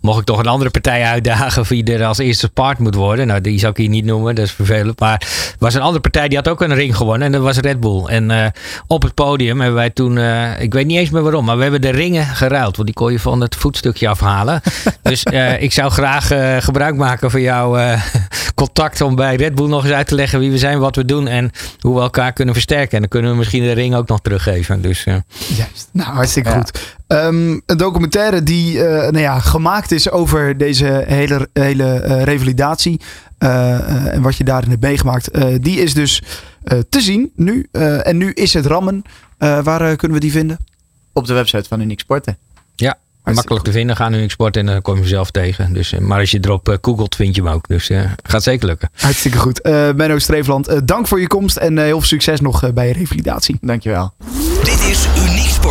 [0.00, 3.26] mocht ik toch een andere partij uitdagen wie er als eerste part moet worden.
[3.26, 5.00] Nou, die zou ik hier niet noemen, dat is vervelend.
[5.00, 7.26] Maar er was een andere partij die had ook een ring gewonnen.
[7.26, 8.04] En dat was Red Bull.
[8.04, 8.52] En
[8.86, 10.18] op het podium hebben wij toen,
[10.58, 12.76] ik weet niet eens meer waarom, maar we hebben de ringen geruild.
[12.76, 14.60] Want die kon je van het voetstukje afhalen.
[15.02, 15.22] dus
[15.58, 16.26] ik zou graag
[16.64, 17.96] gebruik maken van jouw
[18.54, 21.04] contact om bij Red Bull nog eens uit te leggen wie we zijn, wat we
[21.04, 22.92] doen en hoe we elkaar kunnen versterken.
[22.92, 24.80] En dan kunnen we misschien de ring ook nog teruggeven.
[24.80, 25.04] Dus.
[25.04, 25.88] Juist.
[25.92, 26.56] Nou, hartstikke ja.
[26.56, 26.96] goed.
[27.08, 33.00] Um, een documentaire die uh, nou ja, gemaakt is over deze hele, hele uh, revalidatie
[33.38, 35.30] en wat je daarin hebt meegemaakt,
[35.62, 36.22] die is dus
[36.88, 37.68] te zien nu.
[38.02, 39.02] en nu is het rammen.
[39.38, 40.58] waar kunnen we die vinden?
[41.12, 42.36] Op de website van Uniek Sporten.
[42.74, 42.98] Ja,
[43.32, 43.96] makkelijk te vinden.
[43.96, 45.72] Ga nu Uniek Sport en dan kom je mezelf tegen.
[45.72, 47.68] Dus, maar als je erop uh, googelt, vind je hem ook.
[47.68, 48.90] Dus uh, gaat zeker lukken.
[48.94, 49.66] Hartstikke goed.
[49.66, 53.58] Uh, Menno Streefland, dank voor je komst en heel veel succes nog bij je revalidatie.
[53.60, 54.12] Dankjewel.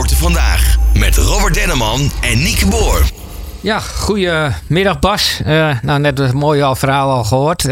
[0.04, 3.12] Sporten Vandaag met Robert Denneman en Nieke Boer.
[3.62, 5.42] Ja, goedemiddag Bas.
[5.82, 7.64] nou, net een mooi verhaal al gehoord.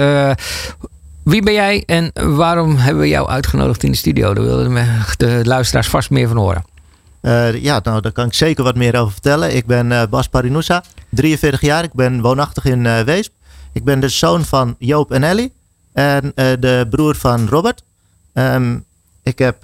[1.24, 4.34] wie ben jij en waarom hebben we jou uitgenodigd in de studio?
[4.34, 6.66] Daar wilden de luisteraars vast meer van horen.
[7.22, 9.56] Uh, ja, nou, daar kan ik zeker wat meer over vertellen.
[9.56, 11.84] Ik ben uh, Bas Parinousa, 43 jaar.
[11.84, 13.32] Ik ben woonachtig in uh, Weesp.
[13.74, 15.54] Ik ben de zoon van Joop en Ellie.
[15.94, 17.84] En de broer van Robert.
[18.34, 18.86] Um,
[19.24, 19.62] ik, heb,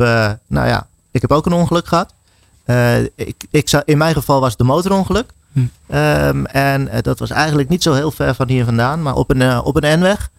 [0.48, 2.16] nou ja, ik heb ook een ongeluk gehad.
[3.16, 5.32] Ik, ik, in mijn geval was het de motorongeluk.
[5.54, 5.60] Hm.
[5.96, 9.02] Um, en dat was eigenlijk niet zo heel ver van hier vandaan.
[9.02, 10.30] Maar op een, op een N-weg.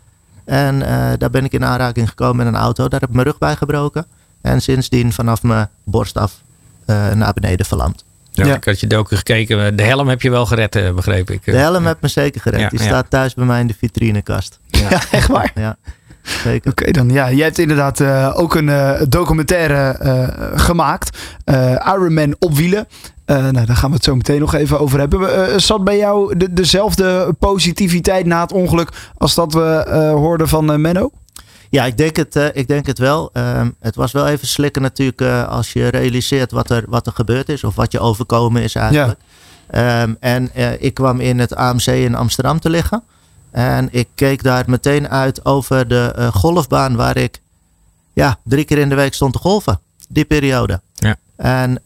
[0.44, 0.78] En
[1.18, 2.88] daar ben ik in aanraking gekomen met een auto.
[2.88, 4.06] Daar heb ik mijn rug bij gebroken.
[4.40, 6.40] En sindsdien vanaf mijn borst af
[6.86, 8.04] uh, naar beneden verlamd.
[8.30, 8.54] Ja, ja.
[8.54, 9.76] Ik had je docu gekeken.
[9.76, 11.44] De helm heb je wel gered, begreep ik.
[11.44, 12.60] De helm heb me zeker gered.
[12.60, 12.84] Ja, Die ja.
[12.84, 14.58] staat thuis bij mij in de vitrinekast.
[14.66, 15.52] Ja, ja echt waar?
[15.54, 15.76] Ja,
[16.28, 16.70] zeker.
[16.70, 17.32] Oké, okay, dan ja.
[17.32, 19.96] Jij hebt inderdaad uh, ook een documentaire
[20.54, 21.18] gemaakt.
[21.94, 22.86] Ironman op wielen.
[23.26, 25.60] nou, daar gaan we het zo meteen nog even over hebben.
[25.60, 29.84] zat bij jou de, dezelfde positiviteit na het ongeluk als dat we
[30.16, 31.10] hoorden van Menno?
[31.70, 33.30] Ja, ik denk het, ik denk het wel.
[33.32, 37.48] Um, het was wel even slikken natuurlijk als je realiseert wat er, wat er gebeurd
[37.48, 39.18] is of wat je overkomen is eigenlijk.
[39.70, 40.02] Ja.
[40.02, 43.02] Um, en ik kwam in het AMC in Amsterdam te liggen.
[43.58, 47.40] En ik keek daar meteen uit over de golfbaan waar ik
[48.12, 49.80] ja, drie keer in de week stond te golven.
[50.08, 50.80] Die periode.
[50.94, 51.16] Ja.
[51.36, 51.82] En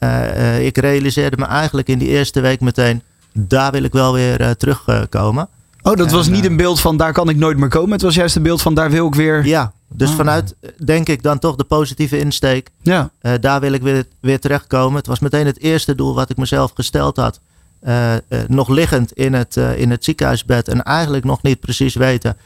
[0.61, 5.49] ik realiseerde me eigenlijk in die eerste week meteen, daar wil ik wel weer terugkomen.
[5.83, 7.93] Oh, dat was niet een beeld van daar kan ik nooit meer komen.
[7.93, 9.47] Het was juist een beeld van daar wil ik weer.
[9.47, 10.17] Ja, dus oh.
[10.17, 10.55] vanuit
[10.85, 12.71] denk ik dan toch de positieve insteek.
[12.83, 13.11] Ja.
[13.23, 14.97] Uh, daar wil ik weer, weer terechtkomen.
[14.97, 17.41] Het was meteen het eerste doel wat ik mezelf gesteld had.
[17.87, 22.37] Uh, uh, nog liggend in het, in het ziekenhuisbed en eigenlijk nog niet precies weten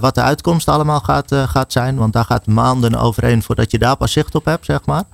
[0.00, 1.96] wat de uitkomst allemaal gaat, gaat zijn.
[1.96, 5.04] Want daar gaat maanden overheen voordat je daar pas zicht op hebt, zeg maar.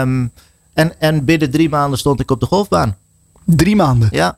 [0.00, 0.32] Um,
[0.72, 2.96] en, en binnen drie maanden stond ik op de golfbaan.
[3.44, 4.08] Drie maanden?
[4.10, 4.36] Ja.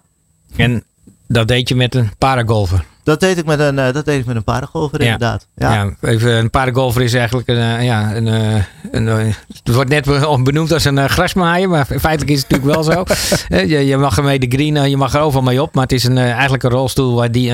[0.57, 0.83] En
[1.27, 2.85] dat deed je met een paragolfer.
[3.07, 5.05] Dat deed ik met een, uh, dat deed ik met een paragolfer, ja.
[5.05, 5.47] inderdaad.
[5.57, 5.91] Ja.
[6.01, 10.05] even een paragolfer is eigenlijk een, uh, ja, een, uh, een het wordt net
[10.45, 13.05] benoemd als een grasmaaier, maar feitelijk is het natuurlijk wel zo.
[13.75, 16.05] je, je mag ermee de green, je mag er overal mee op, maar het is
[16.05, 17.53] een, eigenlijk een rolstoel waar die,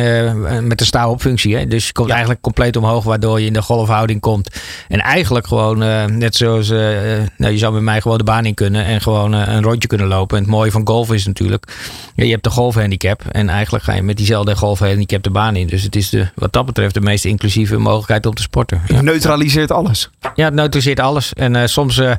[0.60, 1.56] met een op functie.
[1.56, 1.66] Hè?
[1.66, 2.12] Dus je komt ja.
[2.12, 4.60] eigenlijk compleet omhoog, waardoor je in de golfhouding komt.
[4.88, 5.78] En eigenlijk gewoon,
[6.18, 9.62] net zoals, nou, je zou met mij gewoon de baan in kunnen en gewoon een
[9.62, 10.36] rondje kunnen lopen.
[10.36, 11.64] En het mooie van golf is natuurlijk,
[12.14, 15.56] ja, je hebt de golfhandicap en eigenlijk ga je met diezelfde golfhandicap de baan baan
[15.56, 15.66] in.
[15.66, 18.82] Dus het is de, wat dat betreft de meest inclusieve mogelijkheid om te sporten.
[18.86, 19.00] Ja.
[19.00, 20.10] Neutraliseert alles.
[20.34, 21.32] Ja, het neutraliseert alles.
[21.32, 22.10] En uh, soms, uh,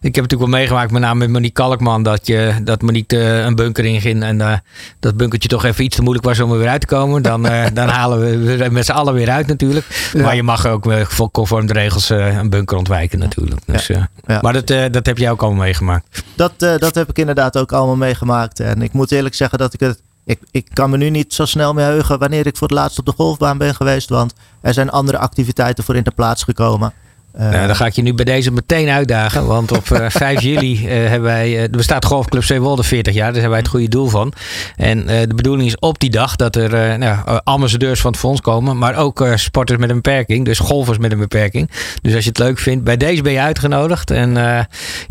[0.00, 3.44] ik heb natuurlijk wel meegemaakt, met name met Monique Kalkman, dat, je, dat Monique uh,
[3.44, 4.52] een bunker inging en uh,
[5.00, 7.22] dat bunkertje toch even iets te moeilijk was om er weer uit te komen.
[7.22, 7.42] Dan,
[7.80, 9.86] dan halen we met z'n allen weer uit natuurlijk.
[10.12, 10.22] Ja.
[10.22, 10.88] Maar je mag ook
[11.32, 13.60] conform de regels een bunker ontwijken natuurlijk.
[13.66, 14.08] Dus, ja.
[14.26, 14.38] Ja.
[14.42, 16.22] Maar dat, dat heb jij ook allemaal meegemaakt.
[16.34, 18.60] Dat, dat heb ik inderdaad ook allemaal meegemaakt.
[18.60, 19.98] En ik moet eerlijk zeggen dat ik het
[20.30, 22.98] ik, ik kan me nu niet zo snel meer heugen wanneer ik voor het laatst
[22.98, 24.08] op de golfbaan ben geweest.
[24.08, 26.92] Want er zijn andere activiteiten voor in de plaats gekomen.
[27.36, 29.46] Uh, nou, dan ga ik je nu bij deze meteen uitdagen.
[29.46, 31.60] Want op uh, 5 juli uh, hebben wij.
[31.62, 33.24] er bestaat Golfclub Zeewolde 40 jaar.
[33.24, 34.32] Daar hebben wij het goede doel van.
[34.76, 38.78] En de bedoeling is op die dag dat er nou, ambassadeurs van het fonds komen.
[38.78, 40.44] Maar ook sporters met een beperking.
[40.44, 41.70] Dus golfers met een beperking.
[42.02, 44.10] Dus als je het leuk vindt, bij deze ben je uitgenodigd.
[44.10, 44.66] En ja,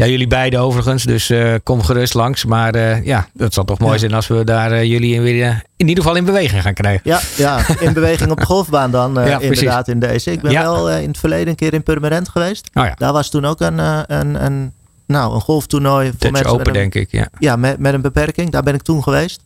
[0.06, 1.04] jullie beiden overigens.
[1.04, 1.32] Dus
[1.64, 2.46] kom gerust langs.
[2.46, 4.00] Maar ja, dat zal toch mooi ja.
[4.00, 7.02] zijn als we daar jullie weer in ieder geval in beweging gaan krijgen.
[7.04, 9.14] Ja, ja in beweging op de golfbaan dan.
[9.14, 10.32] ja, inderdaad in deze.
[10.32, 12.70] Ik ben wel in het verleden een keer in Purmerend geweest.
[12.74, 12.94] Oh ja.
[12.98, 14.74] Daar was toen ook een, een, een,
[15.06, 16.12] nou, een golftoernooi.
[16.20, 17.12] Voor mensen open, met een, denk ik.
[17.12, 18.52] Ja, ja met, met een beperking.
[18.52, 19.42] Daar ben ik toen geweest.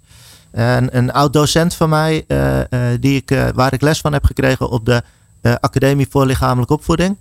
[0.52, 2.26] En een oud docent van mij,
[3.00, 5.04] die ik, waar ik les van heb gekregen op de
[5.60, 7.18] Academie voor Lichamelijke Opvoeding.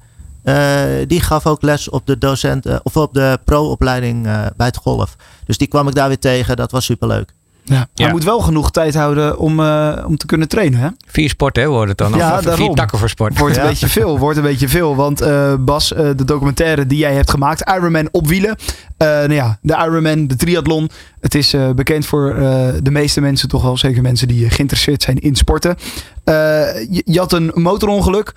[1.06, 4.22] die gaf ook les op de docent, of op de pro-opleiding
[4.56, 5.16] bij het golf.
[5.44, 6.56] Dus die kwam ik daar weer tegen.
[6.56, 7.32] Dat was superleuk.
[7.64, 7.88] Ja.
[7.94, 10.80] Hij moet wel genoeg tijd houden om, uh, om te kunnen trainen.
[10.80, 10.88] Hè?
[11.06, 12.12] Vier sporten hè, wordt het dan.
[12.14, 12.74] Ja, of vier daarom.
[12.74, 13.38] takken voor sport.
[13.38, 13.68] Wordt een ja.
[13.68, 14.18] beetje veel.
[14.18, 14.96] Wordt een beetje veel.
[14.96, 18.56] Want uh, Bas, uh, de documentaire die jij hebt gemaakt, Ironman op wielen.
[18.98, 20.90] nou ja, de Ironman, de triathlon.
[21.20, 22.34] Het is bekend voor
[22.82, 25.76] de meeste mensen, toch wel zeker mensen die geïnteresseerd zijn in sporten.
[26.24, 28.32] Je, je, had een motorongeluk.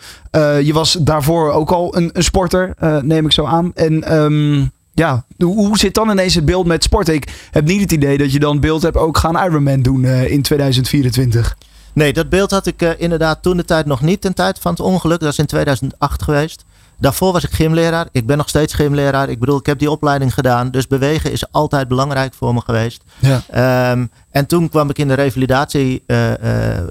[0.64, 3.72] je was daarvoor ook al een, een sporter, neem ik zo aan.
[3.74, 7.08] En um, ja, hoe zit dan ineens het beeld met sport?
[7.08, 10.32] Ik heb niet het idee dat je dan beeld hebt ook gaan Ironman doen uh,
[10.32, 11.58] in 2024.
[11.94, 14.22] Nee, dat beeld had ik uh, inderdaad toen de tijd nog niet.
[14.22, 15.20] Ten tijd van het ongeluk.
[15.20, 16.64] Dat is in 2008 geweest.
[17.00, 18.08] Daarvoor was ik gymleraar.
[18.12, 19.30] Ik ben nog steeds gymleraar.
[19.30, 20.72] Ik bedoel, ik heb die opleiding gedaan.
[20.72, 23.04] Dus bewegen is altijd belangrijk voor me geweest.
[23.20, 23.92] Ja.
[23.92, 26.32] Um, en toen kwam ik in, de revalidatie, uh,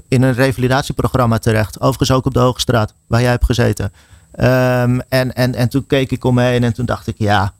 [0.07, 1.79] in een revalidatieprogramma terecht.
[1.79, 3.91] Overigens ook op de Hoogstraat, waar jij hebt gezeten.
[4.39, 7.53] Um, en, en, en toen keek ik om me heen en toen dacht ik, ja,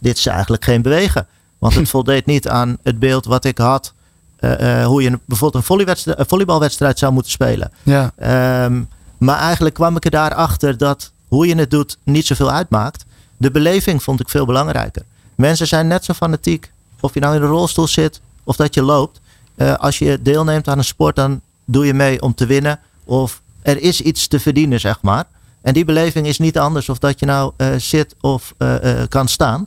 [0.00, 1.26] dit is eigenlijk geen bewegen.
[1.58, 3.92] Want het voldeed niet aan het beeld wat ik had.
[4.40, 7.72] Uh, uh, hoe je bijvoorbeeld een, een volleybalwedstrijd zou moeten spelen.
[7.82, 8.12] Ja.
[8.64, 13.04] Um, maar eigenlijk kwam ik er daarachter dat hoe je het doet niet zoveel uitmaakt.
[13.36, 15.02] De beleving vond ik veel belangrijker.
[15.34, 16.70] Mensen zijn net zo fanatiek.
[17.00, 19.20] Of je nou in een rolstoel zit of dat je loopt.
[19.56, 22.80] Uh, als je deelneemt aan een sport, dan doe je mee om te winnen.
[23.04, 25.24] Of er is iets te verdienen, zeg maar.
[25.60, 28.54] En die beleving is niet anders of dat je nou zit of
[29.08, 29.66] kan staan.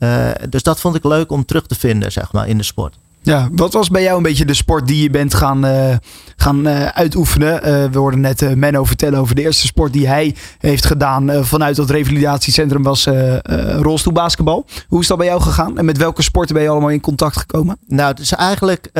[0.00, 2.94] Uh, dus dat vond ik leuk om terug te vinden, zeg maar, in de sport.
[3.22, 5.96] Ja, wat was bij jou een beetje de sport die je bent gaan, uh,
[6.36, 7.54] gaan uh, uitoefenen?
[7.54, 11.76] Uh, we hoorden net Menno vertellen over de eerste sport die hij heeft gedaan vanuit
[11.76, 13.08] dat revalidatiecentrum was
[13.80, 14.66] rolstoelbasketbal.
[14.88, 17.36] Hoe is dat bij jou gegaan en met welke sporten ben je allemaal in contact
[17.36, 17.78] gekomen?
[17.86, 18.90] Nou, het is eigenlijk,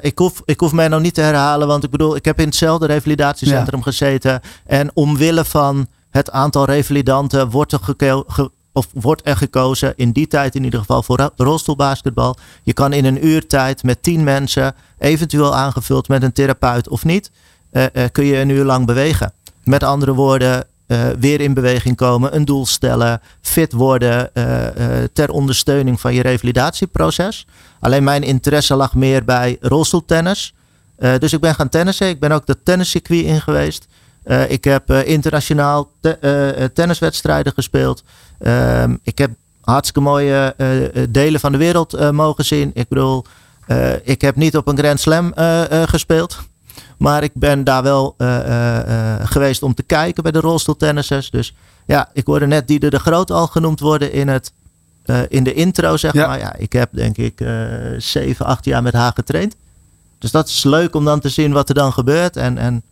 [0.00, 2.86] ik, hoef, ik hoef Menno niet te herhalen, want ik bedoel, ik heb in hetzelfde
[2.86, 3.84] revalidatiecentrum ja.
[3.84, 4.40] gezeten.
[4.66, 10.26] En omwille van het aantal revalidanten wordt er ge of wordt er gekozen, in die
[10.26, 12.36] tijd in ieder geval, voor rolstoelbasketbal.
[12.62, 17.04] Je kan in een uur tijd met tien mensen, eventueel aangevuld met een therapeut of
[17.04, 17.30] niet,
[17.72, 19.32] uh, uh, kun je een uur lang bewegen.
[19.64, 24.30] Met andere woorden, uh, weer in beweging komen, een doel stellen, fit worden
[25.12, 27.46] ter ondersteuning van je revalidatieproces.
[27.80, 30.54] Alleen mijn interesse lag meer bij rolstoeltennis.
[31.18, 32.08] dus ik ben gaan tennissen.
[32.08, 33.86] Ik ben ook dat tenniscircuit in geweest.
[34.48, 38.02] Ik heb internationaal te, tenniswedstrijden gespeeld.
[38.38, 40.54] Ehm, ik heb hartstikke mooie
[41.10, 42.70] delen van de wereld mogen zien.
[42.74, 43.24] Ik bedoel,
[44.02, 45.32] ik heb niet op een Grand Slam
[45.68, 46.38] gespeeld.
[46.98, 48.14] Maar ik ben daar wel
[49.24, 51.30] geweest om te kijken bij de rolstoeltennissers.
[51.30, 51.54] Dus
[51.86, 54.52] ja, ik hoorde net Dieder de Groot al genoemd worden in, het,
[55.28, 56.26] in de intro, zeg ja.
[56.26, 56.38] maar.
[56.38, 57.44] Ja, ik heb denk ik
[57.98, 59.56] zeven, acht jaar met haar getraind.
[60.18, 62.36] Dus dat is leuk om dan te zien wat er dan gebeurt.
[62.36, 62.82] En, en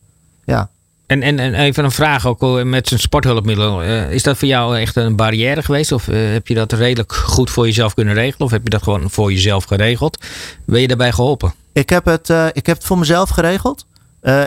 [0.44, 0.68] ja,
[1.06, 3.84] en, en, en even een vraag ook met zijn sporthulpmiddelen.
[3.84, 5.92] Uh, is dat voor jou echt een barrière geweest?
[5.92, 8.46] Of uh, heb je dat redelijk goed voor jezelf kunnen regelen?
[8.46, 10.24] Of heb je dat gewoon voor jezelf geregeld?
[10.64, 11.54] Ben je daarbij geholpen?
[11.72, 13.86] Ik heb het, uh, ik heb het voor mezelf geregeld.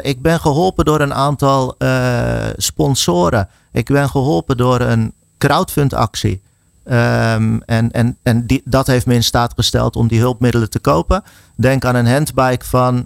[0.02, 1.76] ik ben geholpen door een aantal
[2.58, 3.50] sponsoren.
[3.72, 6.42] Ik ben geholpen door een crowdfundactie.
[6.86, 11.24] Um, en en, en dat heeft me in staat gesteld om die hulpmiddelen te kopen.
[11.56, 13.06] Denk aan een handbike van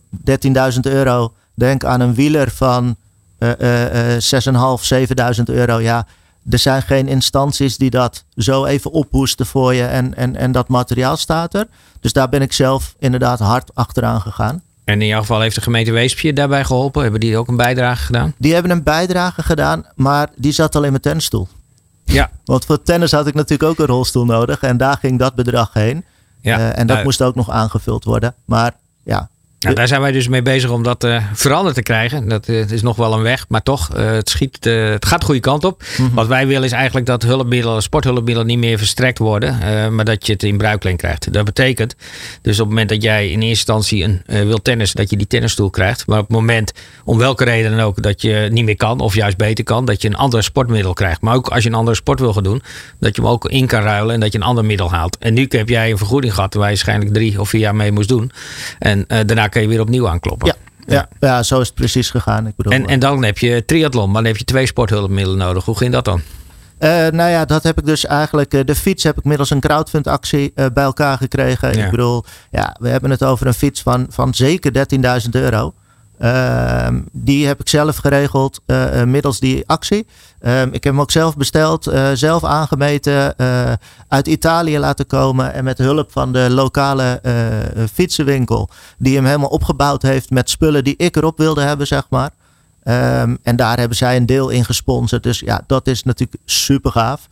[0.73, 1.33] 13.000 euro.
[1.53, 2.95] Denk aan een wieler van
[3.43, 5.79] 6.500, 7.000 euro.
[5.79, 6.05] Ja,
[6.49, 10.67] er zijn geen instanties die dat zo even ophoesten voor je en, en, en dat
[10.67, 11.67] materiaal staat er.
[11.99, 14.61] Dus daar ben ik zelf inderdaad hard achteraan gegaan.
[14.83, 17.01] En in jouw geval heeft de gemeente Weesp je daarbij geholpen?
[17.01, 18.33] Hebben die ook een bijdrage gedaan?
[18.37, 21.47] Die hebben een bijdrage gedaan, maar die zat al in mijn tennisstoel.
[22.03, 22.29] Ja.
[22.45, 24.59] Want voor tennis had ik natuurlijk ook een rolstoel nodig.
[24.59, 26.05] En daar ging dat bedrag heen.
[26.41, 28.33] Ja, Eh, en dat nou, moest ook nog aangevuld worden.
[28.45, 29.29] Maar ja,
[29.63, 32.27] Nou, daar zijn wij dus mee bezig om dat eh, veranderd te krijgen.
[32.27, 35.25] Dat eh, is nog wel een weg, maar toch, eh, het, schiet, het gaat de
[35.25, 35.83] goede kant op.
[35.97, 36.13] Mhm.
[36.13, 39.57] Wat wij willen is eigenlijk dat hulpmiddelen, sporthulpmiddelen niet meer verstrekt worden,
[39.95, 41.33] maar dat je het in bruikleen krijgt.
[41.33, 41.95] Dat betekent
[42.41, 45.27] dus op het moment dat jij in eerste instantie een, wil tennissen, dat je die
[45.27, 46.07] tennisstoel krijgt.
[46.07, 46.71] Maar op het moment,
[47.03, 50.01] om welke reden dan ook, dat je niet meer kan of juist beter kan, dat
[50.01, 51.21] je een ander sportmiddel krijgt.
[51.21, 52.61] Maar ook als je een andere sport wil gaan doen,
[52.99, 55.17] dat je hem ook in kan ruilen en dat je een ander middel haalt.
[55.17, 57.91] En nu heb jij een vergoeding gehad waar je waarschijnlijk drie of vier jaar mee
[57.91, 58.31] moest doen.
[58.79, 60.47] En daarna kun je weer opnieuw aankloppen.
[60.47, 60.55] Ja.
[60.93, 61.07] ja.
[61.19, 62.47] ja, zo is het precies gegaan.
[62.47, 65.65] Ik bedoel, En, en dan heb je triathlon, maar dan heb je twee sporthulpmiddelen nodig.
[65.65, 66.21] Hoe ging dat dan?
[66.77, 68.53] Eh, nou ja, dat heb ik dus eigenlijk.
[68.53, 71.77] eh, de fiets heb ik middels een crowdfund-actie eh, bij elkaar gekregen.
[71.77, 71.85] Ja.
[71.85, 74.71] Ik bedoel, ja, we hebben het over een fiets van, van zeker
[75.23, 75.73] 13.000 euro.
[76.23, 80.07] Ehm, die heb ik zelf geregeld eh, eh, middels die actie.
[80.39, 83.35] Ehm, ik heb hem ook zelf besteld, eh, zelf aangemeten,
[84.07, 85.53] uit Italië laten komen.
[85.53, 87.21] En met hulp van de lokale
[87.93, 92.29] fietsenwinkel, die hem helemaal opgebouwd heeft met spullen die ik erop wilde hebben, zeg maar.
[92.83, 95.23] Ehm, en daar hebben zij een deel in gesponsord.
[95.23, 97.27] Dus ja, dat is natuurlijk super gaaf.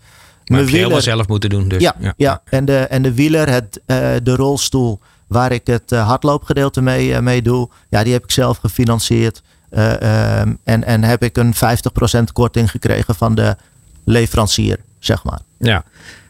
[0.46, 1.68] Maar heb je helemaal zelf moeten doen.
[1.68, 2.42] Dus, ja, ja.
[2.46, 3.82] En, de, en de wieler, het,
[4.24, 5.00] de rolstoel
[5.32, 9.42] waar ik het eh, hardloopgedeelte mee, eh, mee doe, ja, die heb ik zelf gefinancierd.
[9.70, 13.56] Eh, ehm, en, en heb ik een 50% korting gekregen van de
[14.04, 15.40] leverancier, zeg maar.
[15.58, 15.84] Ja.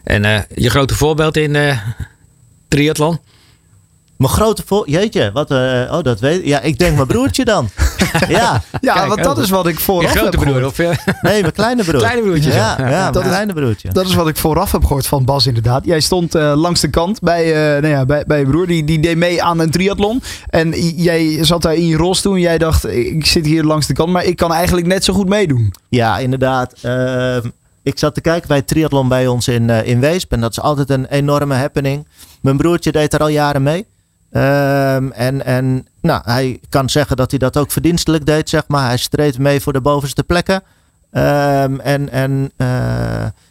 [0.04, 1.78] En je grote voorbeeld in
[2.68, 3.20] triathlon?
[4.22, 4.90] Mijn grote voor...
[4.90, 5.52] Jeetje, wat...
[5.52, 5.58] eh,
[5.92, 7.70] oh, dat weet Ja, ik denk mijn broertje dan.
[8.28, 8.62] ja.
[8.82, 9.44] Ja, Kijk, want dat ook.
[9.44, 10.46] is wat ik Je vooraf grote heb broer?
[10.46, 10.66] gehoord.
[10.66, 10.90] Of, eh,
[11.32, 12.00] Nee, mijn kleine broer.
[12.00, 13.90] Kleine broertje, Ja, ja, Ja, mijn dat is- kleine broertje.
[13.92, 15.86] Dat is wat ik vooraf heb gehoord van Bas inderdaad.
[15.86, 17.44] Jij stond eh, langs de kant bij,
[17.76, 18.68] eh, nou ja, bij, bij je broer.
[18.68, 20.22] Die, die deed mee aan een triathlon.
[20.50, 22.88] En jij zat daar in je rolstoel en jij dacht...
[22.88, 25.74] ik zit hier langs de kant, maar ik kan eigenlijk net zo goed meedoen.
[25.90, 26.74] Ja, inderdaad.
[26.82, 27.48] Ehm,
[27.84, 30.32] ik zat te kijken bij het triathlon bij ons in, in Weesp.
[30.32, 32.08] En dat is altijd een enorme happening.
[32.42, 33.86] Mijn broertje deed er al jaren mee.
[34.32, 38.86] Ehm, en en nou, hij kan zeggen dat hij dat ook verdienstelijk deed, zeg maar.
[38.88, 40.64] Hij streed mee voor de bovenste plekken.
[41.12, 42.68] Ehm, en en eh,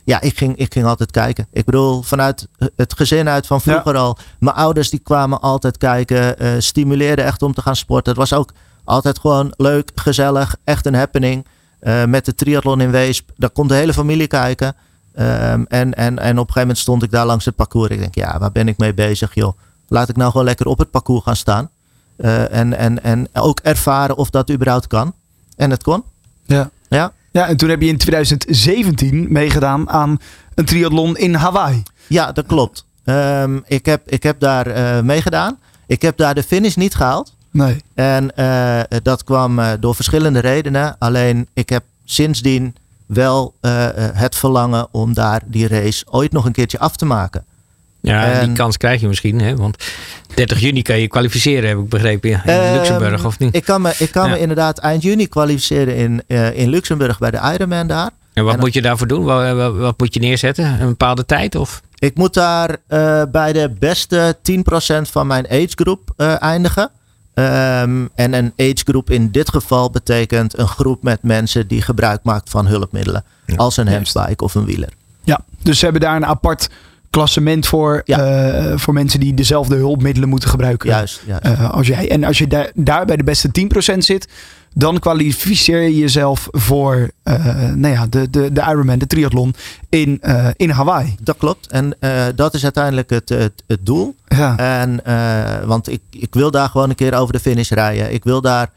[0.04, 1.46] ja, ik ging, ik ging altijd kijken.
[1.52, 4.18] Ik bedoel, vanuit het gezin uit van vroeger al.
[4.38, 6.38] Mijn ouders die kwamen altijd kijken.
[6.38, 8.12] eh stimuleerden echt om te gaan sporten.
[8.12, 8.52] Het was ook
[8.84, 10.56] altijd gewoon leuk, gezellig.
[10.64, 11.46] Echt een happening.
[11.80, 13.30] Eh, met de triathlon in Weesp.
[13.36, 14.74] Daar komt de hele familie kijken.
[15.14, 17.90] Ehm, en, en, en op een gegeven moment stond ik daar langs het parcours.
[17.90, 19.58] Ik denk, ja, waar ben ik mee bezig, joh?
[19.90, 21.70] Laat ik nou gewoon lekker op het parcours gaan staan.
[22.16, 25.14] Eh, en, en, en ook ervaren of dat überhaupt kan.
[25.56, 26.02] En het kon.
[26.46, 26.70] Ja.
[26.88, 27.12] Ja.
[27.30, 30.18] Ja, en toen heb je in 2017 meegedaan aan
[30.54, 31.82] een triathlon in Hawaii.
[32.06, 32.84] Ja, dat klopt.
[33.04, 35.58] Ehm, ik, heb, ik heb daar eh, meegedaan.
[35.86, 37.34] Ik heb daar de finish niet gehaald.
[37.50, 37.82] Nee.
[37.94, 40.96] En eh, dat kwam door verschillende redenen.
[40.98, 42.76] Alleen ik heb sindsdien
[43.06, 43.54] wel
[44.12, 47.44] het verlangen om daar die race ooit nog een keertje af te maken.
[48.00, 49.40] Ja, die En- kans krijg je misschien.
[49.40, 49.56] Hè?
[49.56, 49.84] Want
[50.34, 52.30] 30 juni kan je kwalificeren, heb ik begrepen.
[52.30, 53.54] In Ehm, Luxemburg, of niet?
[53.56, 54.30] Ik kan me, ik kan Ja.
[54.34, 58.10] me inderdaad eind juni kwalificeren in, eh, in Luxemburg bij de Ironman daar.
[58.32, 59.24] En wat en- moet je daarvoor doen?
[59.24, 60.80] Wat, wat, wat moet je neerzetten?
[60.80, 61.54] Een bepaalde tijd?
[61.54, 61.80] Of?
[61.98, 66.90] Ik moet daar eh, bij de beste 10% van mijn agegroep eh eindigen.
[67.34, 72.50] Ehm, en een agegroep in dit geval betekent een groep met mensen die gebruik maakt
[72.50, 73.24] van hulpmiddelen.
[73.56, 74.88] als een handbike of een wieler.
[75.24, 76.68] Ja, dus ze hebben daar een apart
[77.10, 78.18] klassement voor, Ja.
[78.18, 80.88] eh, voor mensen die dezelfde hulpmiddelen moeten gebruiken.
[80.88, 81.44] Juist, juist.
[81.44, 82.10] eh, als jij.
[82.10, 84.28] En als je daar, daar bij de beste 10% zit,
[84.74, 87.44] dan kwalificeer je jezelf voor eh,
[87.74, 89.54] nou ja, de, de, de Ironman, de triathlon
[89.88, 91.14] in, eh, in Hawaii.
[91.20, 91.66] Dat klopt.
[91.66, 91.96] En
[92.34, 94.14] dat is uiteindelijk het, het, het doel.
[94.28, 94.56] Ja.
[94.56, 95.02] En,
[95.66, 98.12] want ik, ik wil daar gewoon een keer over de finish rijden.
[98.14, 98.70] Ik wil daar,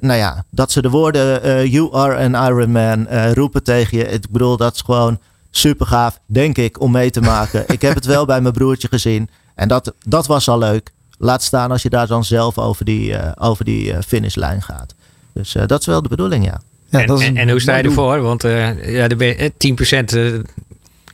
[0.00, 4.04] nou ja, dat ze de woorden You are an Ironman roepen tegen je.
[4.08, 5.18] Ik bedoel, dat is gewoon
[5.58, 7.64] super gaaf, denk ik, om mee te maken.
[7.66, 9.28] ik heb het wel bij mijn broertje gezien.
[9.54, 10.90] En dat, dat was al leuk.
[11.18, 14.94] Laat staan als je daar dan zelf over die, eh, over die eh, finishlijn gaat.
[15.32, 16.60] Dus eh, dat is wel de bedoeling, ja.
[16.90, 18.20] Ja, en, dat is en, en hoe sta je ervoor?
[18.20, 20.32] Want eh, ja, de, be- eh, 10% eh,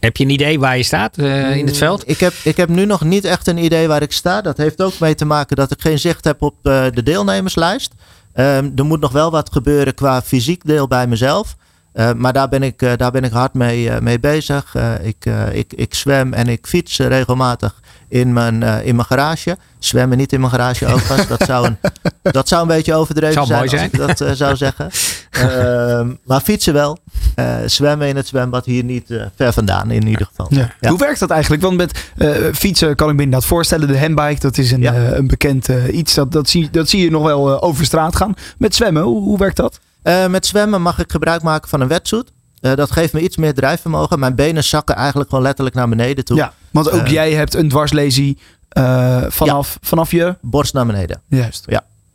[0.00, 2.08] heb je een idee waar je staat eh, in het veld?
[2.08, 4.40] Ik heb, ik heb nu nog niet echt een idee waar ik sta.
[4.40, 7.92] Dat heeft ook mee te maken dat ik geen zicht heb op de deelnemerslijst.
[8.32, 11.56] Ehm, er moet nog wel wat gebeuren qua fysiek deel bij mezelf.
[11.94, 14.74] Eh, maar daar ben ik, eh, daar ben ik hard mee, eh, mee bezig.
[14.74, 19.06] Eh, ik, eh, ik, ik zwem en ik fiets regelmatig in mijn, eh, in mijn
[19.06, 19.56] garage.
[19.78, 21.28] Zwemmen niet in mijn garage overigens.
[21.28, 21.76] dat, zou een,
[22.22, 24.90] dat zou een beetje overdreven Zou zijn mooi als ik dat eh, zou zeggen.
[25.30, 26.98] Ehm, maar fietsen wel.
[27.34, 30.46] Eh, zwemmen in het zwembad hier niet ver vandaan in ieder geval.
[30.50, 30.70] Ja.
[30.80, 30.88] Ja.
[30.88, 31.62] Hoe werkt dat eigenlijk?
[31.62, 33.88] Want met eh, fietsen kan ik me inderdaad voorstellen.
[33.88, 34.94] De handbike, dat is een, Ja.
[34.94, 36.14] een bekend iets.
[36.14, 38.34] Dat, dat, zie, dat zie je nog wel over straat gaan.
[38.58, 39.80] Met zwemmen, hoe, hoe werkt dat?
[40.04, 42.32] Eh, met zwemmen mag ik gebruik maken van een wetsuit.
[42.60, 44.18] Eh, dat geeft me iets meer drijfvermogen.
[44.18, 46.36] Mijn benen zakken eigenlijk gewoon letterlijk naar beneden toe.
[46.36, 47.12] Ja, want ook Eh.
[47.12, 48.38] jij hebt een dwarslesie
[48.68, 50.36] eh, vanaf, vanaf je...
[50.40, 51.22] Borst naar beneden.
[51.28, 51.64] Juist.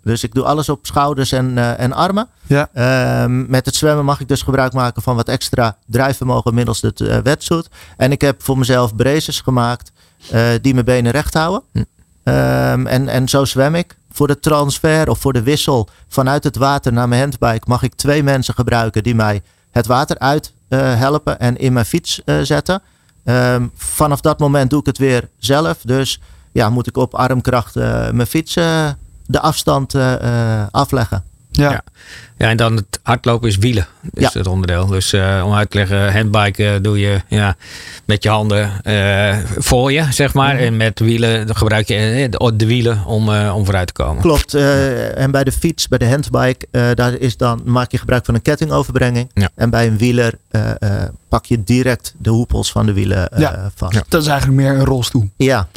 [0.03, 2.27] Dus ik doe alles op schouders en, en armen.
[2.47, 2.69] Ja.
[2.73, 7.01] Ehm, met het zwemmen mag ik dus gebruik maken van wat extra drijfvermogen middels het
[7.01, 7.67] eh wetsuit.
[7.97, 9.91] En ik heb voor mezelf braces gemaakt
[10.61, 11.63] die mijn benen recht houden.
[11.71, 11.83] Hm.
[12.23, 13.95] Ehm, en, en zo zwem ik.
[14.11, 17.95] Voor de transfer of voor de wissel vanuit het water naar mijn handbike mag ik
[17.95, 19.41] twee mensen gebruiken die mij
[19.71, 22.81] het water uit eh, helpen en in mijn fiets eh, zetten.
[23.23, 25.77] Ehm, vanaf dat moment doe ik het weer zelf.
[25.83, 28.53] Dus ja, moet ik op armkracht eh, mijn fiets
[29.25, 29.95] de afstand
[30.71, 31.23] afleggen.
[31.51, 31.71] Ja.
[31.71, 31.83] Ja.
[32.39, 33.87] Ja, en dan het hardlopen is wielen.
[34.13, 34.29] Is Ja.
[34.33, 34.85] het onderdeel.
[34.85, 37.55] Dus eh, om uit te leggen, handbiken eh, doe je ja,
[38.05, 40.53] met je handen eh, voor je, zeg maar.
[40.55, 40.63] Mhm.
[40.63, 44.21] En met wielen gebruik je eh, de, de wielen om, eh, om vooruit te komen.
[44.21, 44.53] Klopt.
[44.53, 48.25] eh, en bij de fiets, bij de handbike, eh, daar is dan, maak je gebruik
[48.25, 49.29] van een kettingoverbrenning.
[49.33, 49.49] Ja.
[49.55, 53.39] En bij een wieler eh, eh, pak je direct de hoepels van de wielen eh,
[53.39, 53.71] Ja.
[53.75, 53.93] vast.
[53.93, 53.99] Ja.
[53.99, 54.05] Ja.
[54.09, 55.29] Dat is eigenlijk meer een rolstoel.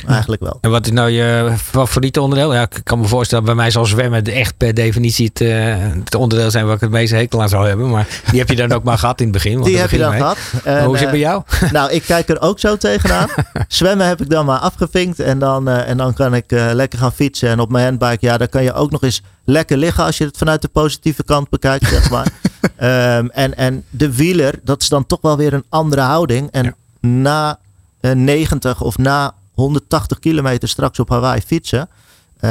[0.07, 0.59] eigenlijk wel.
[0.61, 2.55] En wat is nou je favoriete onderdeel?
[2.55, 6.15] Ja, ik kan me voorstellen, bij mij zal zwemmen echt per definitie het, eh, het
[6.15, 7.91] onderdeel zijn waar ik het meeste hekel aan zou hebben.
[7.91, 9.53] Maar die heb je dan ook maar gehad in het begin.
[9.53, 10.37] want Die daar heb je dan gehad.
[10.65, 11.43] En, Hoe is het bij eh, jou?
[11.73, 13.29] nou, ik kijk er ook zo tegenaan.
[13.69, 15.21] Zwemmen heb ik dan maar afgevinkt.
[15.21, 17.49] En dan, eh, en dan kan ik eh, lekker gaan fietsen.
[17.49, 20.25] En op mijn handbike, ja, dan kan je ook nog eens lekker liggen als je
[20.25, 22.27] het vanuit de positieve kant bekijkt, zeg maar.
[22.77, 26.51] Ehm, en, en de wieler, dat is dan toch wel weer een andere houding.
[26.51, 26.75] En Ja.
[27.09, 27.59] na
[28.01, 31.89] eh, 90 of na 180 kilometer straks op Hawaii fietsen,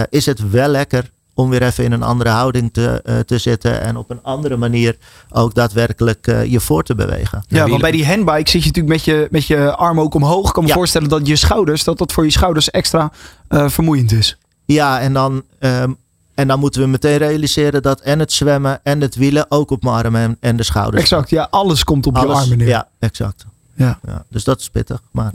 [0.09, 3.81] is het wel lekker om weer even in een andere houding te, eh, te zitten.
[3.81, 4.97] En op een andere manier
[5.29, 7.43] ook daadwerkelijk eh, je voor te bewegen.
[7.47, 10.47] Ja, want bij die handbike zit je natuurlijk met je, met je armen ook omhoog.
[10.47, 10.75] Ik kan me Ja.
[10.75, 13.11] voorstellen dat je schouders, dat dat voor je schouders extra
[13.47, 14.37] eh, vermoeiend is.
[14.65, 15.91] Ja, en dan, ehm,
[16.35, 19.83] en dan moeten we meteen realiseren dat en het zwemmen en het wielen ook op
[19.83, 21.01] mijn armen en, en de schouders.
[21.01, 22.67] Exact, ja, alles komt op je armen neer.
[22.67, 23.45] Ja, exact.
[23.75, 23.99] Ja.
[24.07, 25.01] Ja, dus dat is pittig.
[25.11, 25.31] Maar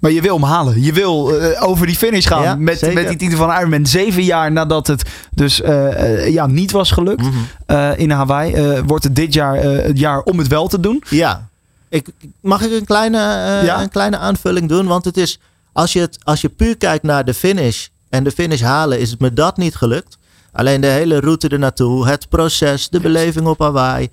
[0.00, 0.82] Maar je wil hem halen.
[0.82, 2.94] Je wil eh, over die finish gaan Ja, met, zeker.
[2.94, 3.86] met die titel van Ironman.
[3.86, 5.02] Zeven jaar nadat het
[5.34, 7.22] dus eh, eh, ja, niet was gelukt
[7.66, 7.92] Mhm.
[7.96, 8.80] in Hawaii.
[8.86, 11.02] wordt het dit jaar het jaar om het wel te doen.
[11.10, 11.48] ja,
[11.88, 12.08] ik,
[12.40, 13.18] mag ik een kleine,
[13.64, 13.82] Ja.
[13.82, 14.86] een kleine aanvulling doen?
[14.86, 15.38] Want het is,
[15.72, 19.10] als je, het, als je puur kijkt naar de finish en de finish halen, is
[19.10, 20.18] het me dat niet gelukt.
[20.52, 24.08] Alleen de hele route ernaartoe, het proces, de beleving op Hawaii.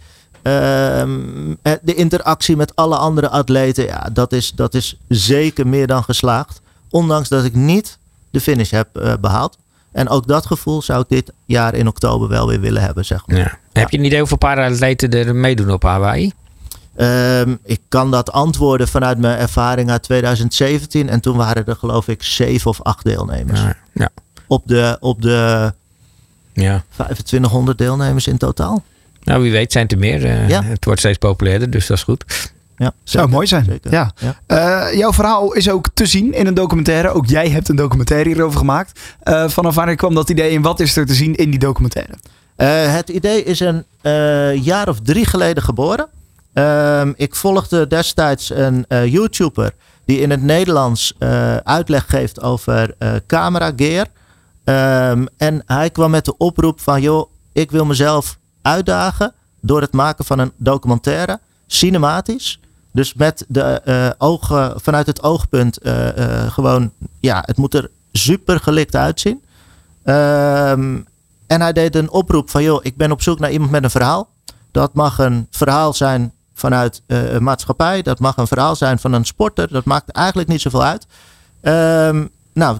[0.48, 5.88] Ehm, eh, de interactie met alle andere atleten, ja, dat is, dat is zeker meer
[5.88, 6.62] dan geslaagd.
[6.90, 7.98] Ondanks dat ik niet
[8.30, 9.58] de finish heb eh, behaald.
[9.92, 13.28] En ook dat gevoel zou ik dit jaar in oktober wel weer willen hebben, zeg
[13.28, 13.38] maar.
[13.38, 13.58] Ja.
[13.74, 16.34] Heb je een idee hoeveel para-atleten er meedoen op Hawaii?
[16.96, 21.10] Ehm, ik kan dat antwoorden vanuit mijn ervaring uit 2017.
[21.10, 23.62] En toen waren er geloof ik zeven of acht deelnemers.
[23.62, 23.76] Ja.
[23.94, 24.10] Ja.
[24.48, 25.74] Op, de, op de
[26.54, 26.84] ja.
[26.90, 28.84] 2500 deelnemers in totaal.
[29.28, 30.26] Nou, wie weet zijn het er meer.
[30.26, 30.63] Eh, Ja.
[30.63, 32.24] Het wordt steeds populairder, dus dat is goed.
[32.78, 33.66] Ja, Zou mooi zijn.
[33.66, 33.92] zeker.
[33.92, 34.12] Ja.
[34.18, 34.36] Ja.
[34.88, 37.10] Eh, jouw verhaal is ook te zien in een documentaire.
[37.10, 39.00] Ook jij hebt een documentaire hierover gemaakt.
[39.24, 42.13] Eh, vanaf wanneer kwam dat idee en wat is er te zien in die documentaire?
[42.56, 46.08] Eh, het idee is een eh, jaar of drie geleden geboren.
[46.54, 49.72] Ehm, ik volgde destijds een eh, YouTuber
[50.06, 54.06] die in het Nederlands eh, uitleg geeft over eh camera gear.
[54.63, 59.93] Ehm, en hij kwam met de oproep van, joh, ik wil mezelf uitdagen door het
[59.93, 62.60] maken van een documentaire, cinematisch.
[62.91, 67.89] Dus met de eh, ogen, vanuit het oogpunt eh, eh, gewoon, ja, het moet er
[68.12, 69.43] super gelikt uitzien.
[70.03, 70.97] Ehm,
[71.47, 73.89] en hij deed een oproep van, joh, ik ben op zoek naar iemand met een
[73.89, 74.30] verhaal.
[74.71, 78.01] Dat mag een verhaal zijn vanuit een maatschappij.
[78.01, 79.67] Dat mag een verhaal zijn van een sporter.
[79.67, 81.08] Dat maakt eigenlijk niet zoveel uit.
[81.62, 82.77] Ehm, nou,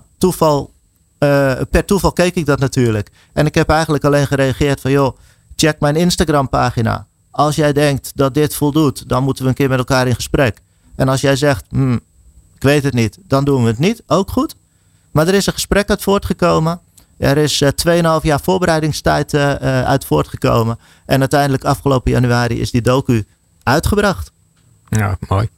[1.70, 3.12] per toeval keek ik dat natuurlijk.
[3.34, 5.18] En ik heb eigenlijk alleen gereageerd van, joh,
[5.58, 7.06] check mijn Instagram pagina.
[7.32, 10.62] Als jij denkt dat dit voldoet, dan moeten we een keer met elkaar in gesprek.
[10.96, 12.00] En als jij zegt, hmm,
[12.56, 14.04] ik weet het niet, dan doen we het niet.
[14.08, 14.56] Ook goed.
[15.12, 16.80] Maar er is een gesprek uit voortgekomen.
[17.18, 17.70] Er is eh
[18.20, 20.80] 2,5 jaar voorbereidingstijd eh, eh, uit voortgekomen.
[21.06, 23.26] En uiteindelijk afgelopen januari is die docu
[23.64, 24.32] uitgebracht.
[24.90, 25.50] Ja, mooi.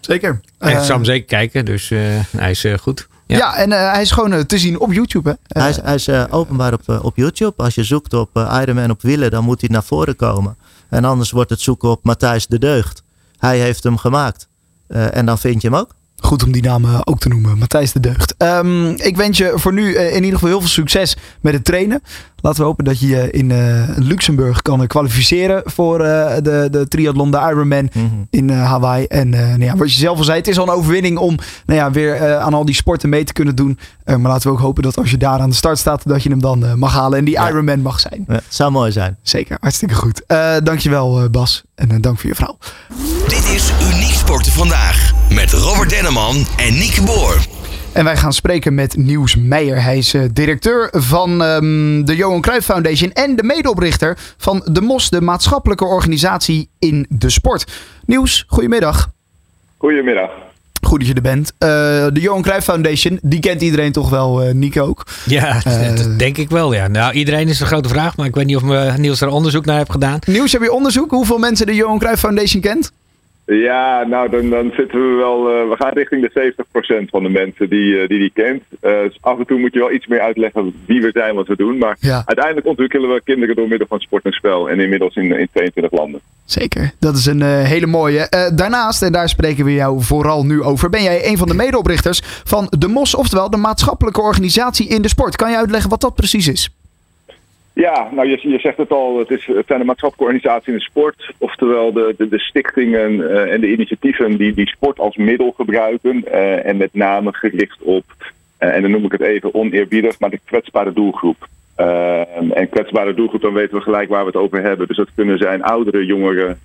[0.00, 0.40] Zeker.
[0.58, 1.98] En ik zal hem zeker kijken, dus eh,
[2.36, 3.08] hij is goed.
[3.28, 3.36] Ja.
[3.36, 3.56] Ja.
[3.56, 5.28] en eh, hij is gewoon eh, te zien op YouTube.
[5.28, 5.34] Hè?
[5.46, 7.62] Eh, hij is, hij is openbaar op, op YouTube.
[7.62, 10.56] Als je zoekt op eh, Ironman op wielen, dan moet hij naar voren komen.
[10.88, 13.02] En anders wordt het zoeken op Matthijs de Deugd.
[13.38, 14.48] Hij heeft hem gemaakt.
[14.88, 15.94] En dan vind je hem ook.
[16.20, 18.34] Goed om die naam eh, ook te noemen, Matthijs de Deugd.
[18.38, 22.02] Ehm, ik wens je voor nu in ieder geval heel veel succes met het trainen.
[22.40, 23.52] Laten we hopen dat je je in
[23.96, 28.04] Luxemburg kan kwalificeren voor de, de triathlon, de Ironman Mhm.
[28.30, 29.04] in Hawaii.
[29.06, 31.78] En nou ja, wat je zelf al zei, het is al een overwinning om nou
[31.78, 33.78] ja, weer aan al die sporten mee te kunnen doen.
[34.04, 36.28] maar laten we ook hopen dat als je daar aan de start staat, dat je
[36.30, 37.48] hem dan mag halen en die Ja.
[37.48, 38.24] Ironman mag zijn.
[38.28, 39.16] Ja, het zou mooi zijn.
[39.22, 40.22] Zeker, hartstikke goed.
[40.28, 42.58] Uh, dankjewel Bas en dank voor je vrouw.
[43.28, 47.46] Dit is Uniek Sporten Vandaag met Robert Denneman en Nieke Boer.
[47.92, 49.82] En wij gaan spreken met Nieuws Meijer.
[49.82, 54.80] Hij is uh, directeur van um, de Johan Cruijff Foundation en de medeoprichter van de
[54.80, 57.72] MOS, de maatschappelijke organisatie in de sport.
[58.04, 59.10] Nieuws, goedemiddag.
[59.76, 60.30] Goedemiddag.
[60.82, 61.52] Goed dat je er bent.
[61.58, 61.68] Uh,
[62.12, 65.06] de Johan Cruijff Foundation, die kent iedereen toch wel, uh, Nico ook?
[65.26, 66.74] Ja, uh, dat denk ik wel.
[66.74, 66.88] Ja.
[66.88, 69.64] Nou, iedereen is een grote vraag, maar ik weet niet of me, Niels er onderzoek
[69.64, 70.18] naar heeft gedaan.
[70.26, 72.92] Niels, heb je onderzoek hoeveel mensen de Johan Cruijff Foundation kent?
[73.50, 75.38] Ja, nou dan, dan zitten we wel.
[75.38, 76.52] Uh, we gaan richting de
[77.04, 78.62] 70% van de mensen die uh, die, die kent.
[78.82, 81.46] Uh, dus af en toe moet je wel iets meer uitleggen wie we zijn, wat
[81.46, 81.78] we doen.
[81.78, 82.22] Maar ja.
[82.24, 84.70] uiteindelijk ontwikkelen we kinderen door middel van sport en spel.
[84.70, 86.20] En inmiddels in, in 22 landen.
[86.44, 88.50] Zeker, dat is een hele mooie.
[88.54, 92.20] daarnaast, en daar spreken we jou vooral nu over, ben jij een van de medeoprichters
[92.44, 95.36] van de MOS, oftewel de maatschappelijke organisatie in de sport.
[95.36, 96.77] Kan je uitleggen wat dat precies is?
[97.80, 100.80] Ja, nou je, je zegt het al, het, is, zijn de maatschappelijke organisaties in de
[100.80, 101.32] sport.
[101.38, 106.24] Oftewel de, de, de stichtingen uh, en de initiatieven die, die sport als middel gebruiken.
[106.26, 108.04] Uh, en met name gericht op,
[108.60, 111.46] uh, en dan noem ik het even oneerbiedig, maar de kwetsbare doelgroep.
[112.54, 114.86] en kwetsbare doelgroep, dan weten we gelijk waar we het over hebben.
[114.86, 116.58] Dus dat kunnen zijn oudere jongeren,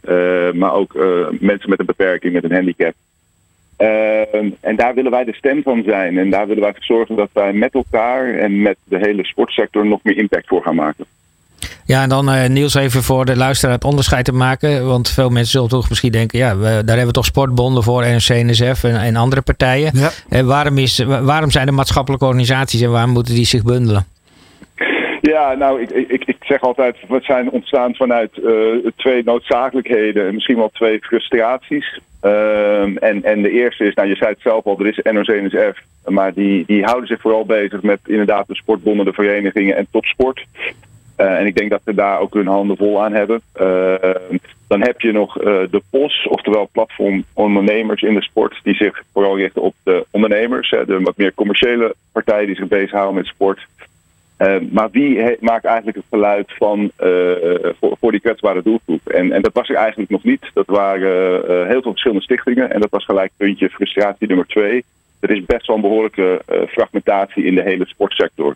[0.57, 0.93] maar ook
[1.39, 2.93] mensen met een beperking, met een handicap.
[3.83, 6.17] Uh, en daar willen wij de stem van zijn.
[6.17, 9.85] En daar willen wij voor zorgen dat wij met elkaar en met de hele sportsector
[9.85, 11.05] nog meer impact voor gaan maken.
[11.85, 14.87] Ja, en dan uh, Niels even voor de luisteraar het onderscheid te maken.
[14.87, 18.01] Want veel mensen zullen toch misschien denken, ja, we, daar hebben we toch sportbonden voor,
[18.01, 19.91] NRC, NSF en, en andere partijen.
[19.93, 20.09] Ja.
[20.29, 24.05] En waarom, is, waarom zijn er maatschappelijke organisaties en waarom moeten die zich bundelen?
[25.21, 30.33] Ja, nou, ik, ik, ik zeg altijd, we zijn ontstaan vanuit uh, twee noodzakelijkheden en
[30.33, 31.99] misschien wel twee frustraties.
[32.21, 35.79] Um, en, en de eerste is, nou je zei het zelf al, er is NOC-NSF,
[36.05, 40.45] maar die, die houden zich vooral bezig met inderdaad de sportbonden, de verenigingen en topsport.
[41.17, 43.41] Uh, en ik denk dat ze daar ook hun handen vol aan hebben.
[43.61, 43.93] Uh,
[44.67, 49.03] dan heb je nog uh, de POS, oftewel platform ondernemers in de sport, die zich
[49.13, 53.25] vooral richten op de ondernemers, hè, de wat meer commerciële partijen die zich bezighouden met
[53.25, 53.67] sport.
[54.37, 57.31] Uh, maar wie maakt eigenlijk het geluid van, uh,
[57.99, 59.07] voor, die kwetsbare doelgroep?
[59.07, 60.51] En, en dat was er eigenlijk nog niet.
[60.53, 62.71] Dat waren uh, heel veel verschillende stichtingen.
[62.71, 64.83] En dat was gelijk puntje frustratie nummer twee.
[65.19, 68.55] Er is best wel een behoorlijke fragmentatie in de hele sportsector.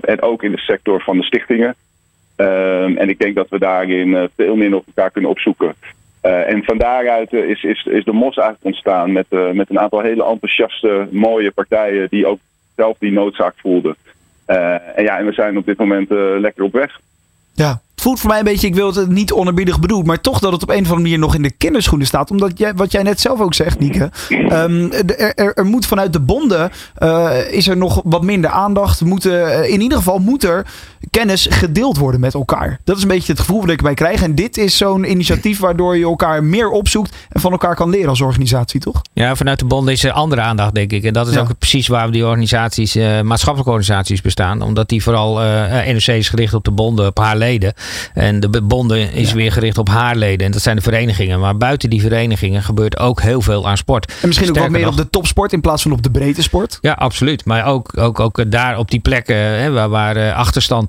[0.00, 1.74] en ook in de sector van de stichtingen.
[2.36, 5.74] en ik denk dat we daarin veel meer op elkaar kunnen opzoeken.
[6.20, 10.24] en van daaruit is, is, is de MOS eigenlijk ontstaan met, met een aantal hele
[10.24, 12.38] enthousiaste, mooie partijen die ook
[12.76, 13.96] zelf die noodzaak voelden.
[14.48, 17.00] Uh, en ja, en we zijn op dit moment uh, lekker op weg.
[17.54, 20.38] Ja, het voelt voor mij een beetje, ik wil het niet onerbiedig bedoeld, maar toch
[20.38, 22.30] dat het op een of andere manier nog in de kinderschoenen staat.
[22.30, 26.20] Omdat jij, wat jij net zelf ook zegt, Nieke, um, er, er, moet vanuit de
[26.20, 29.00] bonden, uh, is er nog wat minder aandacht.
[29.00, 30.66] Moeten, in ieder geval moet er
[31.10, 32.80] kennis gedeeld worden met elkaar.
[32.84, 34.22] Dat is een beetje het gevoel dat ik erbij krijg.
[34.22, 38.08] En dit is zo'n initiatief waardoor je elkaar meer opzoekt en van elkaar kan leren
[38.08, 39.02] als organisatie, toch?
[39.12, 41.04] Ja, vanuit de bonden is er andere aandacht, denk ik.
[41.04, 41.40] En dat is ja.
[41.40, 44.62] ook precies waar die organisaties, uh, maatschappelijke organisaties bestaan.
[44.62, 47.74] Omdat die vooral, uh, NRC is gericht op de bonden, op haar leden.
[48.14, 49.34] En de bonden is ja.
[49.34, 50.46] weer gericht op haar leden.
[50.46, 51.40] En dat zijn de verenigingen.
[51.40, 54.12] Maar buiten die verenigingen gebeurt ook heel veel aan sport.
[54.22, 56.10] En misschien Sterker ook wat meer nog, op de topsport in plaats van op de
[56.10, 56.78] breedte sport?
[56.80, 57.44] Ja, absoluut.
[57.44, 60.36] Maar ook, ook, ook daar op die plekken hè, waar, waar uh,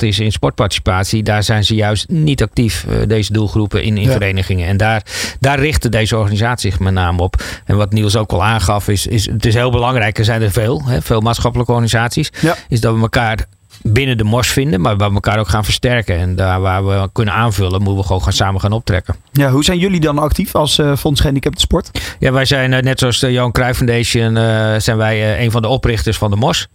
[0.03, 1.23] is in sportparticipatie.
[1.23, 4.11] Daar zijn ze juist niet actief, uh, deze doelgroepen in, in ja.
[4.11, 4.67] verenigingen.
[4.67, 5.03] En daar,
[5.39, 7.43] daar richten deze organisaties zich met name op.
[7.65, 10.17] En wat Niels ook al aangaf, is, is het is heel belangrijk.
[10.17, 12.31] Er zijn er veel, hè, veel maatschappelijke organisaties.
[12.41, 12.55] Ja.
[12.69, 13.45] Is dat we elkaar
[13.81, 16.17] binnen de mos vinden, maar waar we elkaar ook gaan versterken.
[16.17, 19.15] En daar waar we kunnen aanvullen, moeten we gewoon gaan samen gaan optrekken.
[19.39, 21.91] Ja, hoe zijn jullie dan actief als uh, Fonds Gehandicapten Sport?
[22.19, 25.61] Ja, wij zijn uh, net zoals de Johan Cruijff Foundation, uh, zijn wij een van
[25.61, 26.67] de oprichters van de MOS.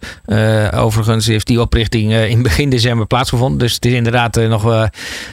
[0.73, 3.59] overigens heeft die oprichting in begin december plaatsgevonden.
[3.59, 4.89] Dus het is inderdaad nog, nog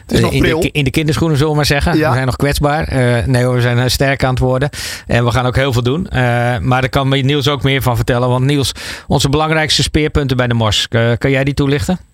[0.06, 1.96] in, de, in de kinderschoenen, zullen we maar zeggen.
[1.96, 2.08] Ja.
[2.08, 2.88] We zijn nog kwetsbaar.
[3.26, 4.68] nee hoor, we zijn sterk aan het worden.
[5.06, 6.06] En we gaan ook heel veel doen.
[6.60, 8.28] maar daar kan Niels ook meer van vertellen.
[8.28, 8.72] Want Niels,
[9.06, 10.88] onze belangrijkste speerpunten bij de MOS.
[11.18, 12.11] kan jij die toelichten?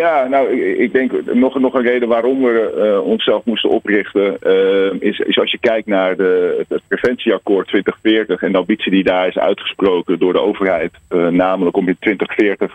[0.00, 5.00] Ja, nou, ik, denk nog, nog een reden waarom we uh, onszelf moesten oprichten, uh,
[5.00, 9.28] is, is als je kijkt naar de, het preventieakkoord 2040 en de ambitie die daar
[9.28, 12.70] is uitgesproken door de overheid, uh, namelijk om in 2040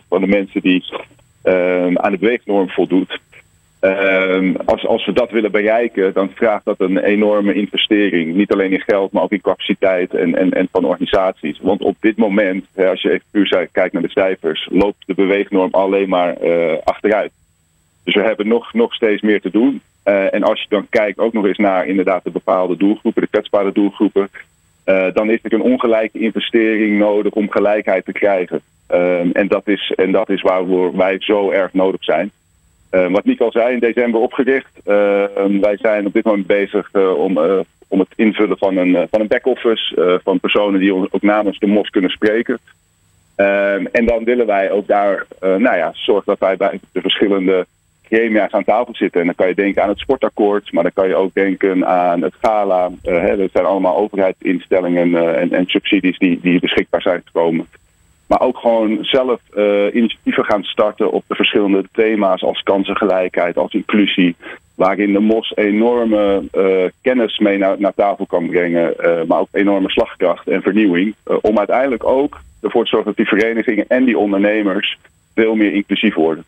[0.00, 0.84] 75% van de mensen die
[1.94, 3.18] aan de beweegnorm voldoet,
[3.82, 8.34] Ehm, als, als we dat willen bereiken, dan vraagt dat een enorme investering.
[8.34, 11.58] Niet alleen in geld, maar ook in capaciteit en, en, en van organisaties.
[11.62, 15.68] Want op dit moment, als je even puur kijkt naar de cijfers, loopt de beweegnorm
[15.70, 17.32] alleen maar uh, achteruit.
[18.04, 19.80] Dus we hebben nog, nog steeds meer te doen.
[20.04, 23.28] Uh, en als je dan kijkt ook nog eens naar inderdaad de bepaalde doelgroepen, de
[23.28, 24.28] kwetsbare doelgroepen,
[24.86, 28.60] uh, dan is er een ongelijke investering nodig om gelijkheid te krijgen.
[28.86, 32.30] Ehm, en, dat is, en dat is waarvoor wij zo erg nodig zijn.
[32.92, 34.70] Uh, wat Nico zei, in december opgericht.
[34.86, 35.24] Uh,
[35.60, 37.38] wij zijn op dit moment bezig uh, om,
[37.88, 40.20] om het invullen van een, van een back-office.
[40.24, 42.58] van personen die ook namens de MOS kunnen spreken.
[43.92, 47.66] En dan willen wij ook daar nou ja, zorgen dat wij bij de verschillende
[48.02, 49.20] gremia's aan tafel zitten.
[49.20, 52.22] En dan kan je denken aan het sportakkoord, maar dan kan je ook denken aan
[52.22, 52.90] het gala.
[53.02, 57.66] Hè, dat zijn allemaal overheidsinstellingen en, en subsidies die, die beschikbaar zijn gekomen.
[58.32, 63.72] Maar ook gewoon zelf uh, initiatieven gaan starten op de verschillende thema's als kansengelijkheid, als
[63.72, 64.36] inclusie.
[64.74, 68.94] Waarin de MOS enorme uh, kennis mee naar, naar, tafel kan brengen.
[69.00, 71.14] Uh, maar ook enorme slagkracht en vernieuwing.
[71.40, 74.98] om uiteindelijk ook ervoor te zorgen dat die verenigingen en die ondernemers
[75.34, 76.44] veel meer inclusief worden.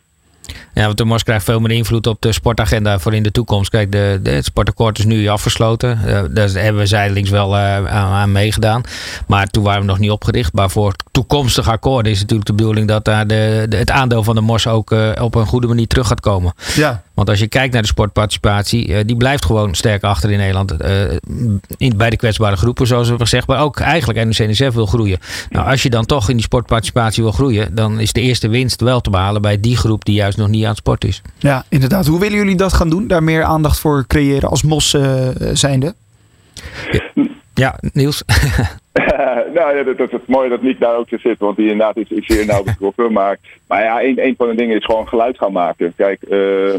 [0.74, 3.70] Ja, want de MOS krijgt veel meer invloed op de sportagenda voor in de toekomst.
[3.70, 5.98] Kijk, de, het sportakkoord is nu afgesloten.
[6.06, 8.82] Uh, daar hebben we zijdelings wel uh, aan, aan, meegedaan.
[9.26, 10.52] Maar toen waren we nog niet opgericht.
[10.52, 14.40] Maar voor toekomstige akkoorden is natuurlijk de bedoeling dat daar de, het aandeel van de
[14.40, 16.54] MOS ook op een goede manier terug gaat komen.
[16.74, 17.02] Ja.
[17.14, 20.76] Want als je kijkt naar de sportparticipatie, die blijft gewoon sterk achter in Nederland.
[21.76, 23.46] in, bij de kwetsbare groepen, zoals we gezegd.
[23.46, 25.18] Maar ook eigenlijk NOC-NSF wil groeien.
[25.50, 28.80] Nou, als je dan toch in die sportparticipatie wil groeien, dan is de eerste winst
[28.80, 31.22] wel te behalen bij die groep die juist nog niet aan het sport is.
[31.38, 32.06] Ja, inderdaad.
[32.06, 33.06] Hoe willen jullie dat gaan doen?
[33.06, 35.94] Daar meer aandacht voor creëren als MOS uh, zijnde?
[36.90, 38.22] Ja, ja Niels.
[39.54, 42.08] nou ja, dat, dat, is mooi dat Nick daar ook zit, want die inderdaad is,
[42.08, 43.12] is zeer nauw betrokken.
[43.12, 45.92] maar, maar ja, een, een van de dingen is gewoon geluid gaan maken.
[45.96, 46.74] Kijk, uh,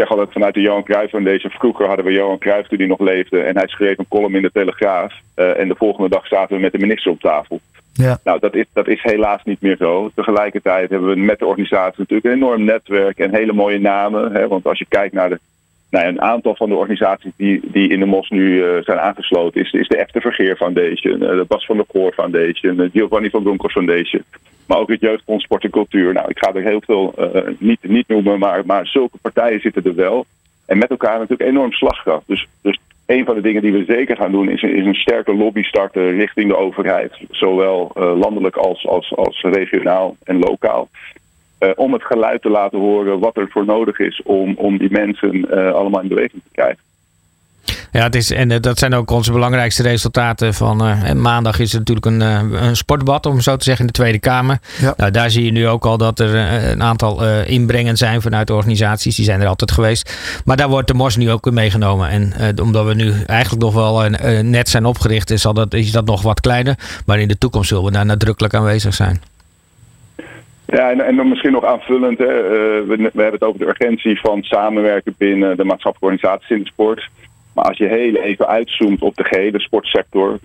[0.00, 1.50] zeg altijd vanuit de Johan Cruijff Foundation.
[1.50, 4.42] Vroeger hadden we Johan Cruijff toen hij nog leefde en hij schreef een column in
[4.42, 5.12] de Telegraaf.
[5.36, 7.60] Uh, en de volgende dag zaten we met de minister op tafel.
[7.92, 8.18] Ja.
[8.24, 10.10] Nou, dat is, dat is helaas niet meer zo.
[10.14, 14.32] Tegelijkertijd hebben we met de organisatie natuurlijk een enorm netwerk en hele mooie namen.
[14.32, 14.48] Hè?
[14.48, 15.38] Want als je kijkt naar de,
[15.90, 19.60] nou, een aantal van de organisaties die, die in de MOS nu uh, zijn aangesloten,
[19.60, 23.30] is, is de Echte Vergeer Foundation, uh, de Bas van der Goor Foundation, de Giovanni
[23.30, 24.24] van Bronckhorst Foundation,
[24.66, 26.12] maar ook het Jeugdfonds Sport en Cultuur.
[26.12, 29.84] Nou, ik ga er heel veel uh, niet, niet noemen, maar, maar zulke partijen zitten
[29.84, 30.26] er wel.
[30.66, 32.22] En met elkaar natuurlijk enorm slagkracht.
[32.26, 35.34] Dus, dus een van de dingen die we zeker gaan doen is, is een sterke
[35.34, 37.12] lobby starten richting de overheid.
[37.30, 40.88] Zowel landelijk als, als, als regionaal en lokaal.
[41.60, 44.90] Uh, om het geluid te laten horen wat er voor nodig is om, om die
[44.90, 46.78] mensen uh, allemaal in beweging te krijgen.
[47.92, 51.78] Ja, het is, en dat zijn ook onze belangrijkste resultaten van uh, maandag is het
[51.78, 54.58] natuurlijk een, uh, een sportdebat, om zo te zeggen, in de Tweede Kamer.
[54.80, 54.94] Ja.
[54.96, 58.46] Nou, daar zie je nu ook al dat er uh, een aantal inbrengen zijn vanuit
[58.46, 59.16] de organisaties.
[59.16, 60.16] Die zijn er altijd geweest.
[60.44, 62.08] Maar daar wordt de MOS nu ook meegenomen.
[62.08, 64.08] En omdat we nu eigenlijk nog wel
[64.42, 66.78] net zijn opgericht, is, dat, is dat nog wat kleiner.
[67.06, 69.20] Maar in de toekomst zullen we daar nadrukkelijk aanwezig zijn.
[70.70, 72.18] Ja, en, en dan misschien nog aanvullend.
[72.18, 72.26] Hè.
[72.84, 76.70] we, we hebben het over de urgentie van samenwerken binnen de maatschappelijke organisaties in de
[76.70, 77.08] sport.
[77.54, 80.38] Maar als je heel even uitzoomt op de gehele sportsector,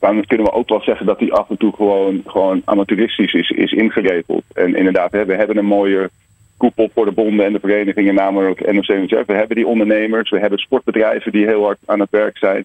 [0.00, 3.50] dan kunnen we ook wel zeggen dat die af en toe gewoon, gewoon amateuristisch is,
[3.50, 4.44] is ingeregeld.
[4.54, 6.10] En inderdaad, we hebben een mooie
[6.56, 9.26] koepel voor de bonden en de verenigingen, namelijk NOC-NSF.
[9.26, 12.64] We hebben die ondernemers, we hebben sportbedrijven die heel hard aan het werk zijn.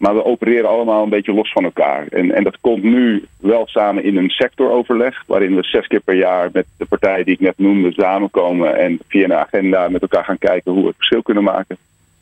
[0.00, 2.06] Maar we opereren allemaal een beetje los van elkaar.
[2.06, 6.14] En, en dat komt nu wel samen in een sectoroverleg, waarin we zes keer per
[6.14, 10.24] jaar met de partijen die ik net noemde samenkomen en via een agenda met elkaar
[10.24, 11.76] gaan kijken hoe we het verschil kunnen maken.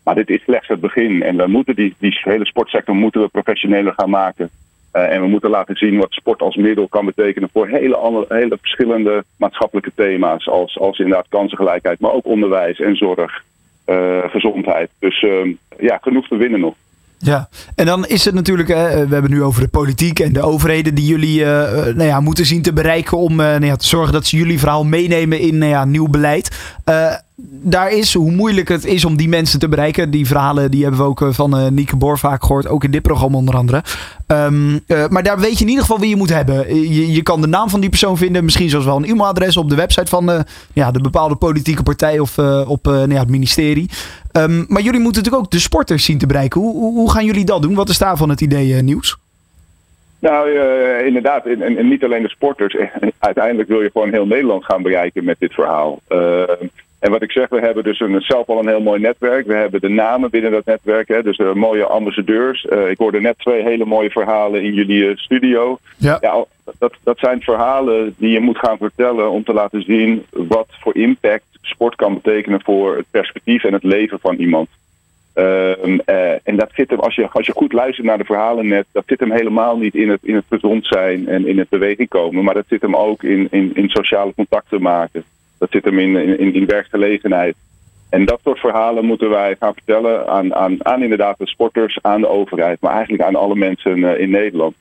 [0.04, 1.22] Maar dit is slechts het begin.
[1.22, 4.50] En we moeten die, die hele sportsector moeten we professioneler gaan maken.
[4.92, 8.34] Uh, en we moeten laten zien wat sport als middel kan betekenen voor hele, andere,
[8.34, 10.48] hele verschillende maatschappelijke thema's.
[10.48, 13.42] Als, als inderdaad kansengelijkheid, maar ook onderwijs en zorg,
[13.86, 14.90] uh, gezondheid.
[14.98, 16.74] Dus uh, ja, genoeg te winnen nog.
[17.20, 18.74] Ja, en dan is het natuurlijk, we
[19.10, 22.62] hebben nu over de politiek en de overheden die jullie uh, nou ja, moeten zien
[22.62, 25.70] te bereiken om uh, nou ja, te zorgen dat ze jullie verhaal meenemen in nou
[25.70, 26.56] ja, nieuw beleid.
[27.62, 30.10] Daar is, hoe moeilijk het is om die mensen te bereiken.
[30.10, 32.68] Die verhalen die hebben we ook van Nieke Boor vaak gehoord.
[32.68, 33.82] Ook in dit programma onder andere.
[34.32, 36.76] Uh, maar daar weet je in ieder geval wie je moet hebben.
[36.92, 38.44] Je, je kan de naam van die persoon vinden.
[38.44, 42.38] Misschien zelfs wel een e-mailadres op de website van ja, de bepaalde politieke partij of
[42.66, 43.90] op nou ja, het ministerie.
[44.38, 46.60] Um, maar jullie moeten natuurlijk ook de sporters zien te bereiken.
[46.60, 47.74] Hoe, hoe, gaan jullie dat doen?
[47.74, 49.16] Wat is daarvan het idee, Nieuws?
[50.18, 51.46] Nou, uh, inderdaad.
[51.46, 52.76] En, en, niet alleen de sporters.
[53.18, 56.00] Uiteindelijk wil je gewoon heel Nederland gaan bereiken met dit verhaal.
[56.08, 56.42] Uh,
[56.98, 59.46] En wat ik zeg, we hebben dus een, zelf al een heel mooi netwerk.
[59.46, 62.66] We hebben de namen binnen dat netwerk, hè, dus uh, mooie ambassadeurs.
[62.70, 65.78] Uh, ik hoorde net twee hele mooie verhalen in jullie studio.
[65.96, 66.18] Ja.
[66.20, 66.44] ja
[66.78, 70.96] dat, dat zijn verhalen die je moet gaan vertellen om te laten zien wat voor
[70.96, 74.68] impact sport kan betekenen voor het perspectief en het leven van iemand.
[75.34, 75.86] Uh,
[76.42, 79.02] en dat zit hem, als je, als je goed luistert naar de verhalen net, dat
[79.06, 82.44] zit hem helemaal niet in het, in het gezond zijn en in het beweging komen.
[82.44, 85.24] Maar dat zit hem ook in, in, in sociale contacten maken.
[85.58, 87.56] Dat zit hem in, in, werkgelegenheid.
[88.08, 92.20] En dat soort verhalen moeten wij gaan vertellen aan, aan, aan inderdaad de sporters, aan
[92.20, 94.74] de overheid, maar eigenlijk aan alle mensen uh, in Nederland.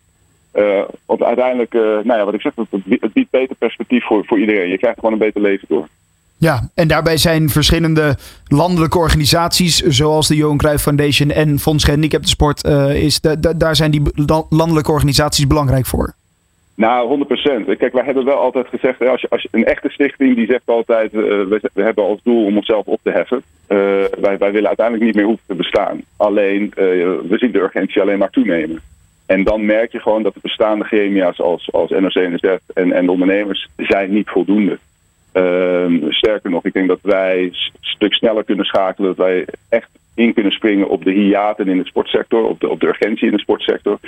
[0.55, 2.53] Uh, want uiteindelijk, uh, nou ja, wat ik zeg,
[2.99, 4.69] het biedt beter perspectief voor, voor iedereen.
[4.69, 5.87] Je krijgt gewoon een beter leven door.
[6.37, 8.17] Ja, en daarbij zijn verschillende
[8.47, 12.63] landelijke organisaties, zoals de Johan Cruijff Foundation en Fonds Handicap de Sport,
[12.93, 13.19] is
[13.57, 14.01] daar zijn die
[14.49, 16.16] landelijke organisaties belangrijk voor.
[16.77, 17.77] Nou, 100%.
[17.77, 21.13] Kijk, wij hebben wel altijd gezegd, als je, als een echte stichting die zegt altijd,
[21.13, 23.41] uh, we, we, hebben als doel om onszelf op te heffen.
[23.69, 23.77] Uh,
[24.19, 26.01] wij, wij willen uiteindelijk niet meer hoeven te bestaan.
[26.17, 26.73] Alleen, uh,
[27.27, 28.81] we zien de urgentie alleen maar toenemen.
[29.25, 33.11] En dan merk je gewoon dat de bestaande gremia's als, als NOC-NSF en, en de
[33.11, 34.77] ondernemers zijn niet voldoende.
[35.33, 39.15] Uh, sterker nog, ik denk dat wij een stuk sneller kunnen schakelen.
[39.15, 42.79] Dat wij echt in kunnen springen op de hiaten in de sportsector, op de, op
[42.79, 43.99] de urgentie in de sportsector.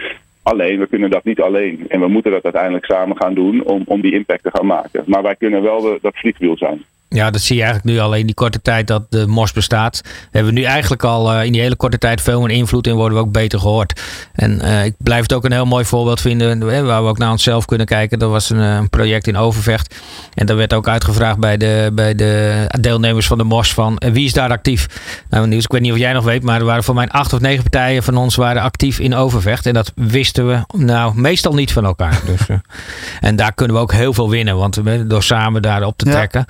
[0.43, 1.85] Alleen, we kunnen dat niet alleen.
[1.87, 5.03] En we moeten dat uiteindelijk samen gaan doen om, om die impact te gaan maken.
[5.05, 6.83] Maar wij kunnen wel de, dat vliegwiel zijn.
[7.10, 10.01] Ja, dat zie je eigenlijk nu al in die korte tijd dat de MOS bestaat.
[10.32, 12.95] Hebben we nu eigenlijk al uh, in die hele korte tijd veel meer invloed in,
[12.95, 14.01] worden we ook beter gehoord.
[14.34, 17.32] En uh, ik blijf het ook een heel mooi voorbeeld vinden, waar we ook naar
[17.32, 18.20] onszelf kunnen kijken.
[18.20, 19.95] Dat was een, een project in Overvecht.
[20.34, 24.26] En daar werd ook uitgevraagd bij de, bij de deelnemers van de MOS van wie
[24.26, 24.88] is daar actief?
[25.30, 27.34] Nou Niels, ik weet niet of jij nog weet, maar er waren voor mij acht
[27.34, 29.66] of negen partijen van ons waren actief in Overvecht.
[29.66, 32.20] En dat wisten we nou meestal niet van elkaar.
[32.26, 32.41] Dus,
[33.20, 34.80] en daar kunnen we ook heel veel winnen, want
[35.10, 36.45] door samen daarop te trekken...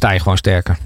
[0.00, 0.78] Sta je gewoon sterker.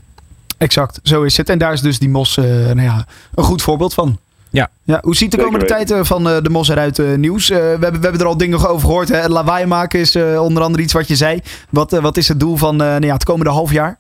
[0.59, 1.49] Exact, zo is het.
[1.49, 4.19] En daar is dus die mos uh, nou ja, een goed voorbeeld van.
[4.51, 4.71] Ja.
[4.83, 4.99] ja.
[5.03, 7.49] Hoe ziet de komende tijd van uh, de mos eruit, uh, nieuws?
[7.49, 9.09] we, hebben, we hebben er al dingen over gehoord.
[9.09, 9.29] Hè?
[9.29, 11.41] Lawaai maken is onder andere iets wat je zei.
[11.71, 13.99] Wat, wat is het doel van nou ja, het komende half jaar?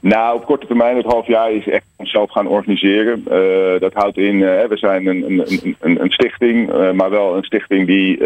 [0.00, 3.24] Nou, op korte termijn, het half jaar is echt onszelf gaan organiseren.
[3.30, 7.36] Uh, dat houdt in, uh, we zijn een, een, een, een stichting, uh, maar wel
[7.36, 8.20] een stichting die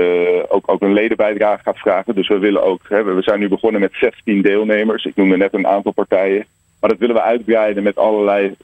[0.49, 2.15] ook, ook een ledenbijdrage gaat vragen.
[2.15, 5.05] Dus we willen ook, we zijn nu begonnen met 16 deelnemers.
[5.05, 6.45] Ik noemde net een aantal partijen.
[6.81, 8.55] Maar dat willen we uitbreiden met allerlei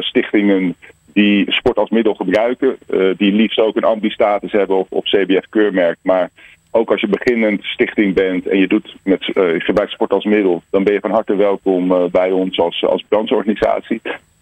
[0.00, 0.74] stichtingen
[1.12, 2.76] die sport als middel gebruiken.
[3.16, 5.98] die liefst ook een ambi-status hebben of, of CBF-keurmerk.
[6.02, 6.30] Maar
[6.74, 10.62] ook als je beginnend stichting bent en je doet met uh, gebruikt sport als middel,
[10.70, 14.00] dan ben je van harte welkom uh, bij ons als, als brancheorganisatie.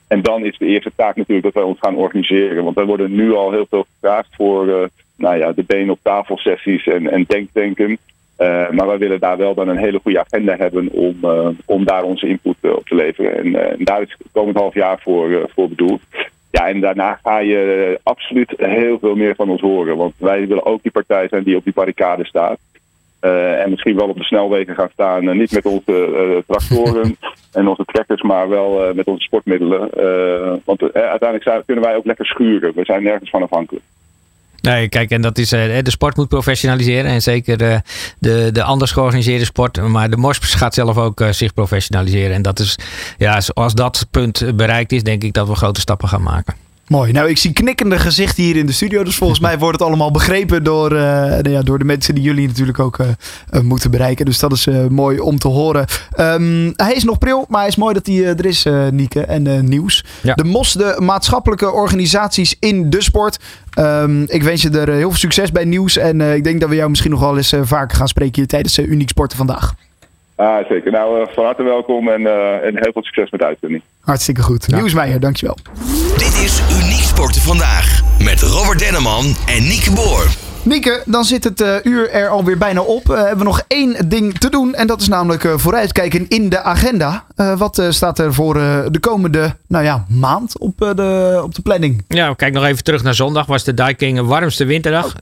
[0.08, 2.64] En dan is de eerste taak natuurlijk dat wij ons gaan organiseren.
[2.64, 4.82] Want wij worden nu al heel veel gevraagd voor uh,
[5.16, 7.98] nou ja, de benen op tafel sessies en, en denkdenken.
[8.70, 11.16] maar wij willen daar wel dan een hele goede agenda hebben om,
[11.64, 13.36] om daar onze input op te leveren.
[13.36, 16.00] En, en daar is het komend half jaar voor, voor bedoeld.
[16.50, 19.96] Ja, en daarna ga je absoluut heel veel meer van ons horen.
[19.96, 22.58] Want wij willen ook die partij zijn die op die barricade staat.
[23.20, 25.28] Uh, en misschien wel op de snelwegen gaan staan.
[25.28, 27.16] Uh, niet met onze uh, tractoren
[27.52, 29.80] en onze trekkers, maar wel met onze sportmiddelen.
[30.64, 32.72] want uiteindelijk zijn, kunnen wij ook lekker schuren.
[32.74, 33.84] We zijn nergens van afhankelijk.
[34.62, 37.10] Nee, kijk, en dat is de sport moet professionaliseren.
[37.10, 37.82] En zeker de,
[38.18, 39.88] de, de anders georganiseerde sport.
[39.88, 42.34] Maar de MOS gaat zelf ook zich professionaliseren.
[42.34, 42.76] En dat is,
[43.18, 46.54] ja, als dat punt bereikt is, denk ik dat we grote stappen gaan maken.
[46.90, 47.12] Mooi.
[47.12, 49.04] Nou, ik zie knikkende gezichten hier in de studio.
[49.04, 52.46] Dus volgens mij wordt het allemaal begrepen door, uh, ja, door de mensen die jullie
[52.46, 53.06] natuurlijk ook uh,
[53.50, 54.24] uh, moeten bereiken.
[54.24, 55.86] Dus dat is mooi om te horen.
[56.20, 59.24] Um, hij is nog pril, maar hij is mooi dat hij er is, Nieke.
[59.24, 60.04] En nieuws.
[60.22, 60.34] Ja.
[60.34, 63.38] De MOS, de maatschappelijke organisaties in de sport.
[63.78, 65.96] Um, ik wens je er heel veel succes bij nieuws.
[65.96, 68.78] En ik denk dat we jou misschien nog wel eens vaker gaan spreken hier tijdens
[68.78, 69.74] Uniek Sporten vandaag.
[70.36, 70.92] Ah, zeker.
[70.92, 72.26] Nou, van harte welkom en,
[72.62, 73.82] en heel veel succes met de uitzending.
[74.00, 74.64] Hartstikke goed.
[74.66, 74.76] Ja.
[74.76, 75.56] Nieuwsmeijer, dankjewel.
[76.16, 80.26] Dit is Uniek Sporten Vandaag met Robert Denneman en Nieke Boer.
[80.62, 83.10] Nieke, dan zit het uh, uur er alweer bijna op.
[83.10, 84.74] Uh, hebben we nog één ding te doen.
[84.74, 87.24] En dat is namelijk uh, vooruitkijken in de agenda.
[87.56, 92.04] Wat staat er voor de komende nou ja, maand op, de, op de planning?
[92.08, 93.46] Ja, kijk nog even terug naar zondag.
[93.46, 95.14] Was de Daiking een warmste winterdag.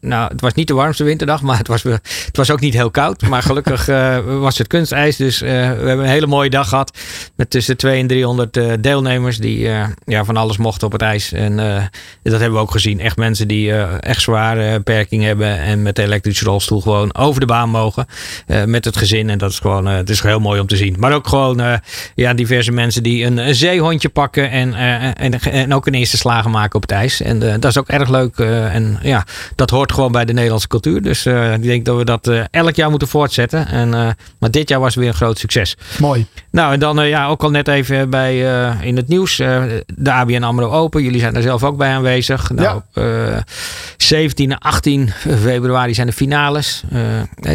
[0.00, 2.90] nou, het was niet de warmste winterdag, maar het was, het was ook niet heel
[2.90, 3.22] koud.
[3.22, 3.86] Maar gelukkig
[4.46, 5.16] was het kunstijs.
[5.16, 6.98] Dus we hebben een hele mooie dag gehad.
[7.34, 9.58] Met tussen 200 en 300 deelnemers die
[10.04, 11.32] ja, van alles mochten op het ijs.
[11.32, 11.56] En
[12.22, 13.00] dat hebben we ook gezien.
[13.00, 17.46] Echt mensen die echt zwaar beperking hebben en met de elektrische rolstoel gewoon over de
[17.46, 18.06] baan mogen
[18.66, 19.30] met het gezin.
[19.30, 20.96] En dat is gewoon, het is heel mooi om te zien.
[20.98, 21.78] Maar ook gewoon eh,
[22.14, 26.16] ja, diverse mensen die een, een zeehondje pakken en, eh, en, en ook een eerste
[26.16, 27.20] slagen maken op het ijs.
[27.22, 28.38] En eh, dat is ook erg leuk.
[28.38, 31.02] en ja, dat hoort gewoon bij de Nederlandse cultuur.
[31.02, 33.66] Dus ik denk dat we dat elk jaar moeten voortzetten.
[33.68, 33.88] En,
[34.38, 35.76] maar dit jaar was weer een groot succes.
[35.98, 36.26] Mooi.
[36.50, 38.38] Nou, en dan ja, ook al net even bij,
[38.80, 39.36] in het nieuws.
[39.36, 41.02] de ABN AMRO Open.
[41.02, 42.50] Jullie zijn er zelf ook bij aanwezig.
[42.50, 43.36] Nou, eh,
[43.96, 45.10] 17 en 18
[45.42, 46.82] februari zijn de finales.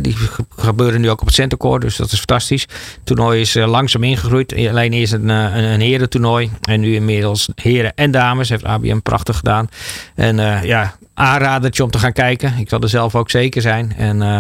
[0.02, 1.80] Die ge- gebeuren nu ook op het Centercore.
[1.80, 2.62] Dus dat is fantastisch.
[2.62, 2.70] Het
[3.04, 3.68] toernooi is eh,
[4.00, 4.70] langzaam ingegroeid.
[4.70, 6.50] Alleen eerst een, eh, een, een herentoernooi.
[6.62, 8.50] En nu inmiddels heren en dames.
[8.50, 9.70] Heeft ABN prachtig gedaan.
[10.16, 12.54] En eh, ja, aanradertje om te gaan kijken.
[12.58, 13.94] Ik zal er zelf ook zeker zijn.
[13.98, 14.38] En uh,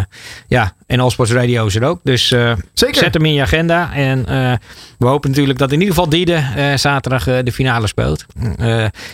[0.47, 1.99] ja, en Allsports Radio is er ook.
[2.03, 2.95] Dus uh, zeker.
[2.95, 3.93] zet hem in je agenda.
[3.93, 4.53] En uh,
[4.97, 6.43] we hopen natuurlijk dat in ieder geval Diede
[6.75, 8.25] zaterdag de finale speelt.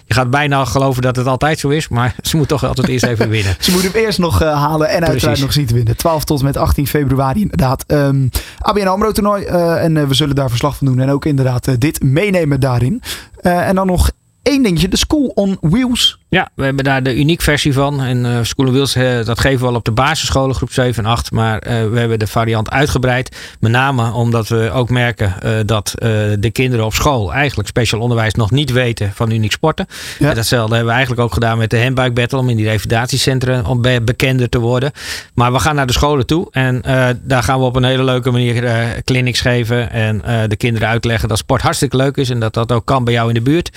[0.06, 1.88] je gaat bijna geloven dat het altijd zo is.
[1.88, 3.56] Maar ze moet toch altijd eerst even winnen.
[3.60, 5.10] ze moet hem eerst nog halen en Precies.
[5.10, 5.98] uiteraard nog zien te winnen.
[5.98, 7.84] 12 tot met 18 februari inderdaad.
[7.88, 9.46] Um, ABN AMRO toernooi.
[9.46, 11.00] en we zullen daar verslag van doen.
[11.00, 13.02] En ook inderdaad dit meenemen daarin.
[13.42, 14.12] en dan nog
[14.46, 16.20] één dingetje, de School on Wheels.
[16.30, 18.02] Ja, we hebben daar de uniek versie van.
[18.02, 21.10] En uh, School Wheels, uh, dat geven we al op de basisscholen, groep 7 en
[21.10, 21.32] 8.
[21.32, 23.38] Maar uh, we hebben de variant uitgebreid.
[23.60, 25.34] Met name omdat we ook merken
[25.66, 25.94] dat
[26.40, 29.88] de kinderen op school eigenlijk speciaal onderwijs nog niet weten van uniek sporten.
[30.20, 30.30] Ja.
[30.30, 32.38] En datzelfde hebben we eigenlijk ook gedaan met de handbike battle.
[32.38, 34.92] Om in die revalidatiecentra om be bekender te worden.
[35.34, 36.48] Maar we gaan naar de scholen toe.
[36.52, 36.82] En
[37.22, 38.64] daar gaan we op een hele leuke manier
[39.04, 39.92] clinics geven.
[39.92, 42.30] En de kinderen uitleggen dat sport hartstikke leuk is.
[42.30, 43.72] En dat dat ook kan bij jou in de buurt.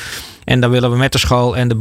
[0.48, 1.76] En dan willen we met de school en de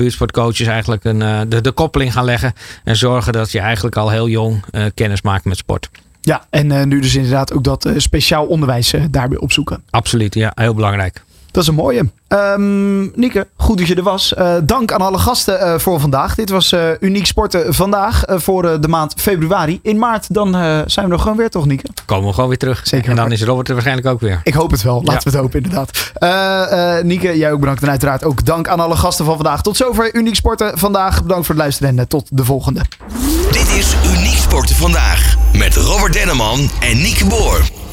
[0.66, 2.53] eigenlijk een, uh, de, de koppeling gaan leggen.
[2.84, 5.89] En zorgen dat je eigenlijk al heel jong uh, kennis maakt met sport.
[6.22, 9.84] Ja, en uh, nu dus inderdaad ook dat speciaal onderwijs daarbij opzoeken.
[9.89, 11.24] Absoluut, ja, heel belangrijk.
[11.58, 12.10] Dat is een mooie.
[12.28, 14.34] Um, Nieke, goed dat je er was.
[14.38, 16.36] Uh, dank aan alle gasten uh, voor vandaag.
[16.36, 19.80] Dit was uh, Uniek Sporten vandaag voor de maand februari.
[19.82, 20.51] In maart dan
[20.86, 21.88] zijn we er gewoon weer, toch Nieke?
[22.05, 22.88] Komen we gewoon weer terug.
[22.88, 23.10] Zeker.
[23.10, 24.41] En dan is Robert er waarschijnlijk ook weer.
[24.43, 24.95] Ik hoop het wel.
[24.95, 25.20] Laten ja.
[25.20, 27.03] we het hopen, inderdaad.
[27.03, 27.82] Nieke, jij ook bedankt.
[27.82, 29.62] En uiteraard ook dank aan alle gasten van vandaag.
[29.62, 31.22] Tot zover Uniek Sporten vandaag.
[31.22, 32.82] Bedankt voor het luisteren en tot de volgende.
[33.51, 35.36] Dit is Uniek Sporten vandaag.
[35.53, 37.86] Met Robert Denneman en Nieke Boer.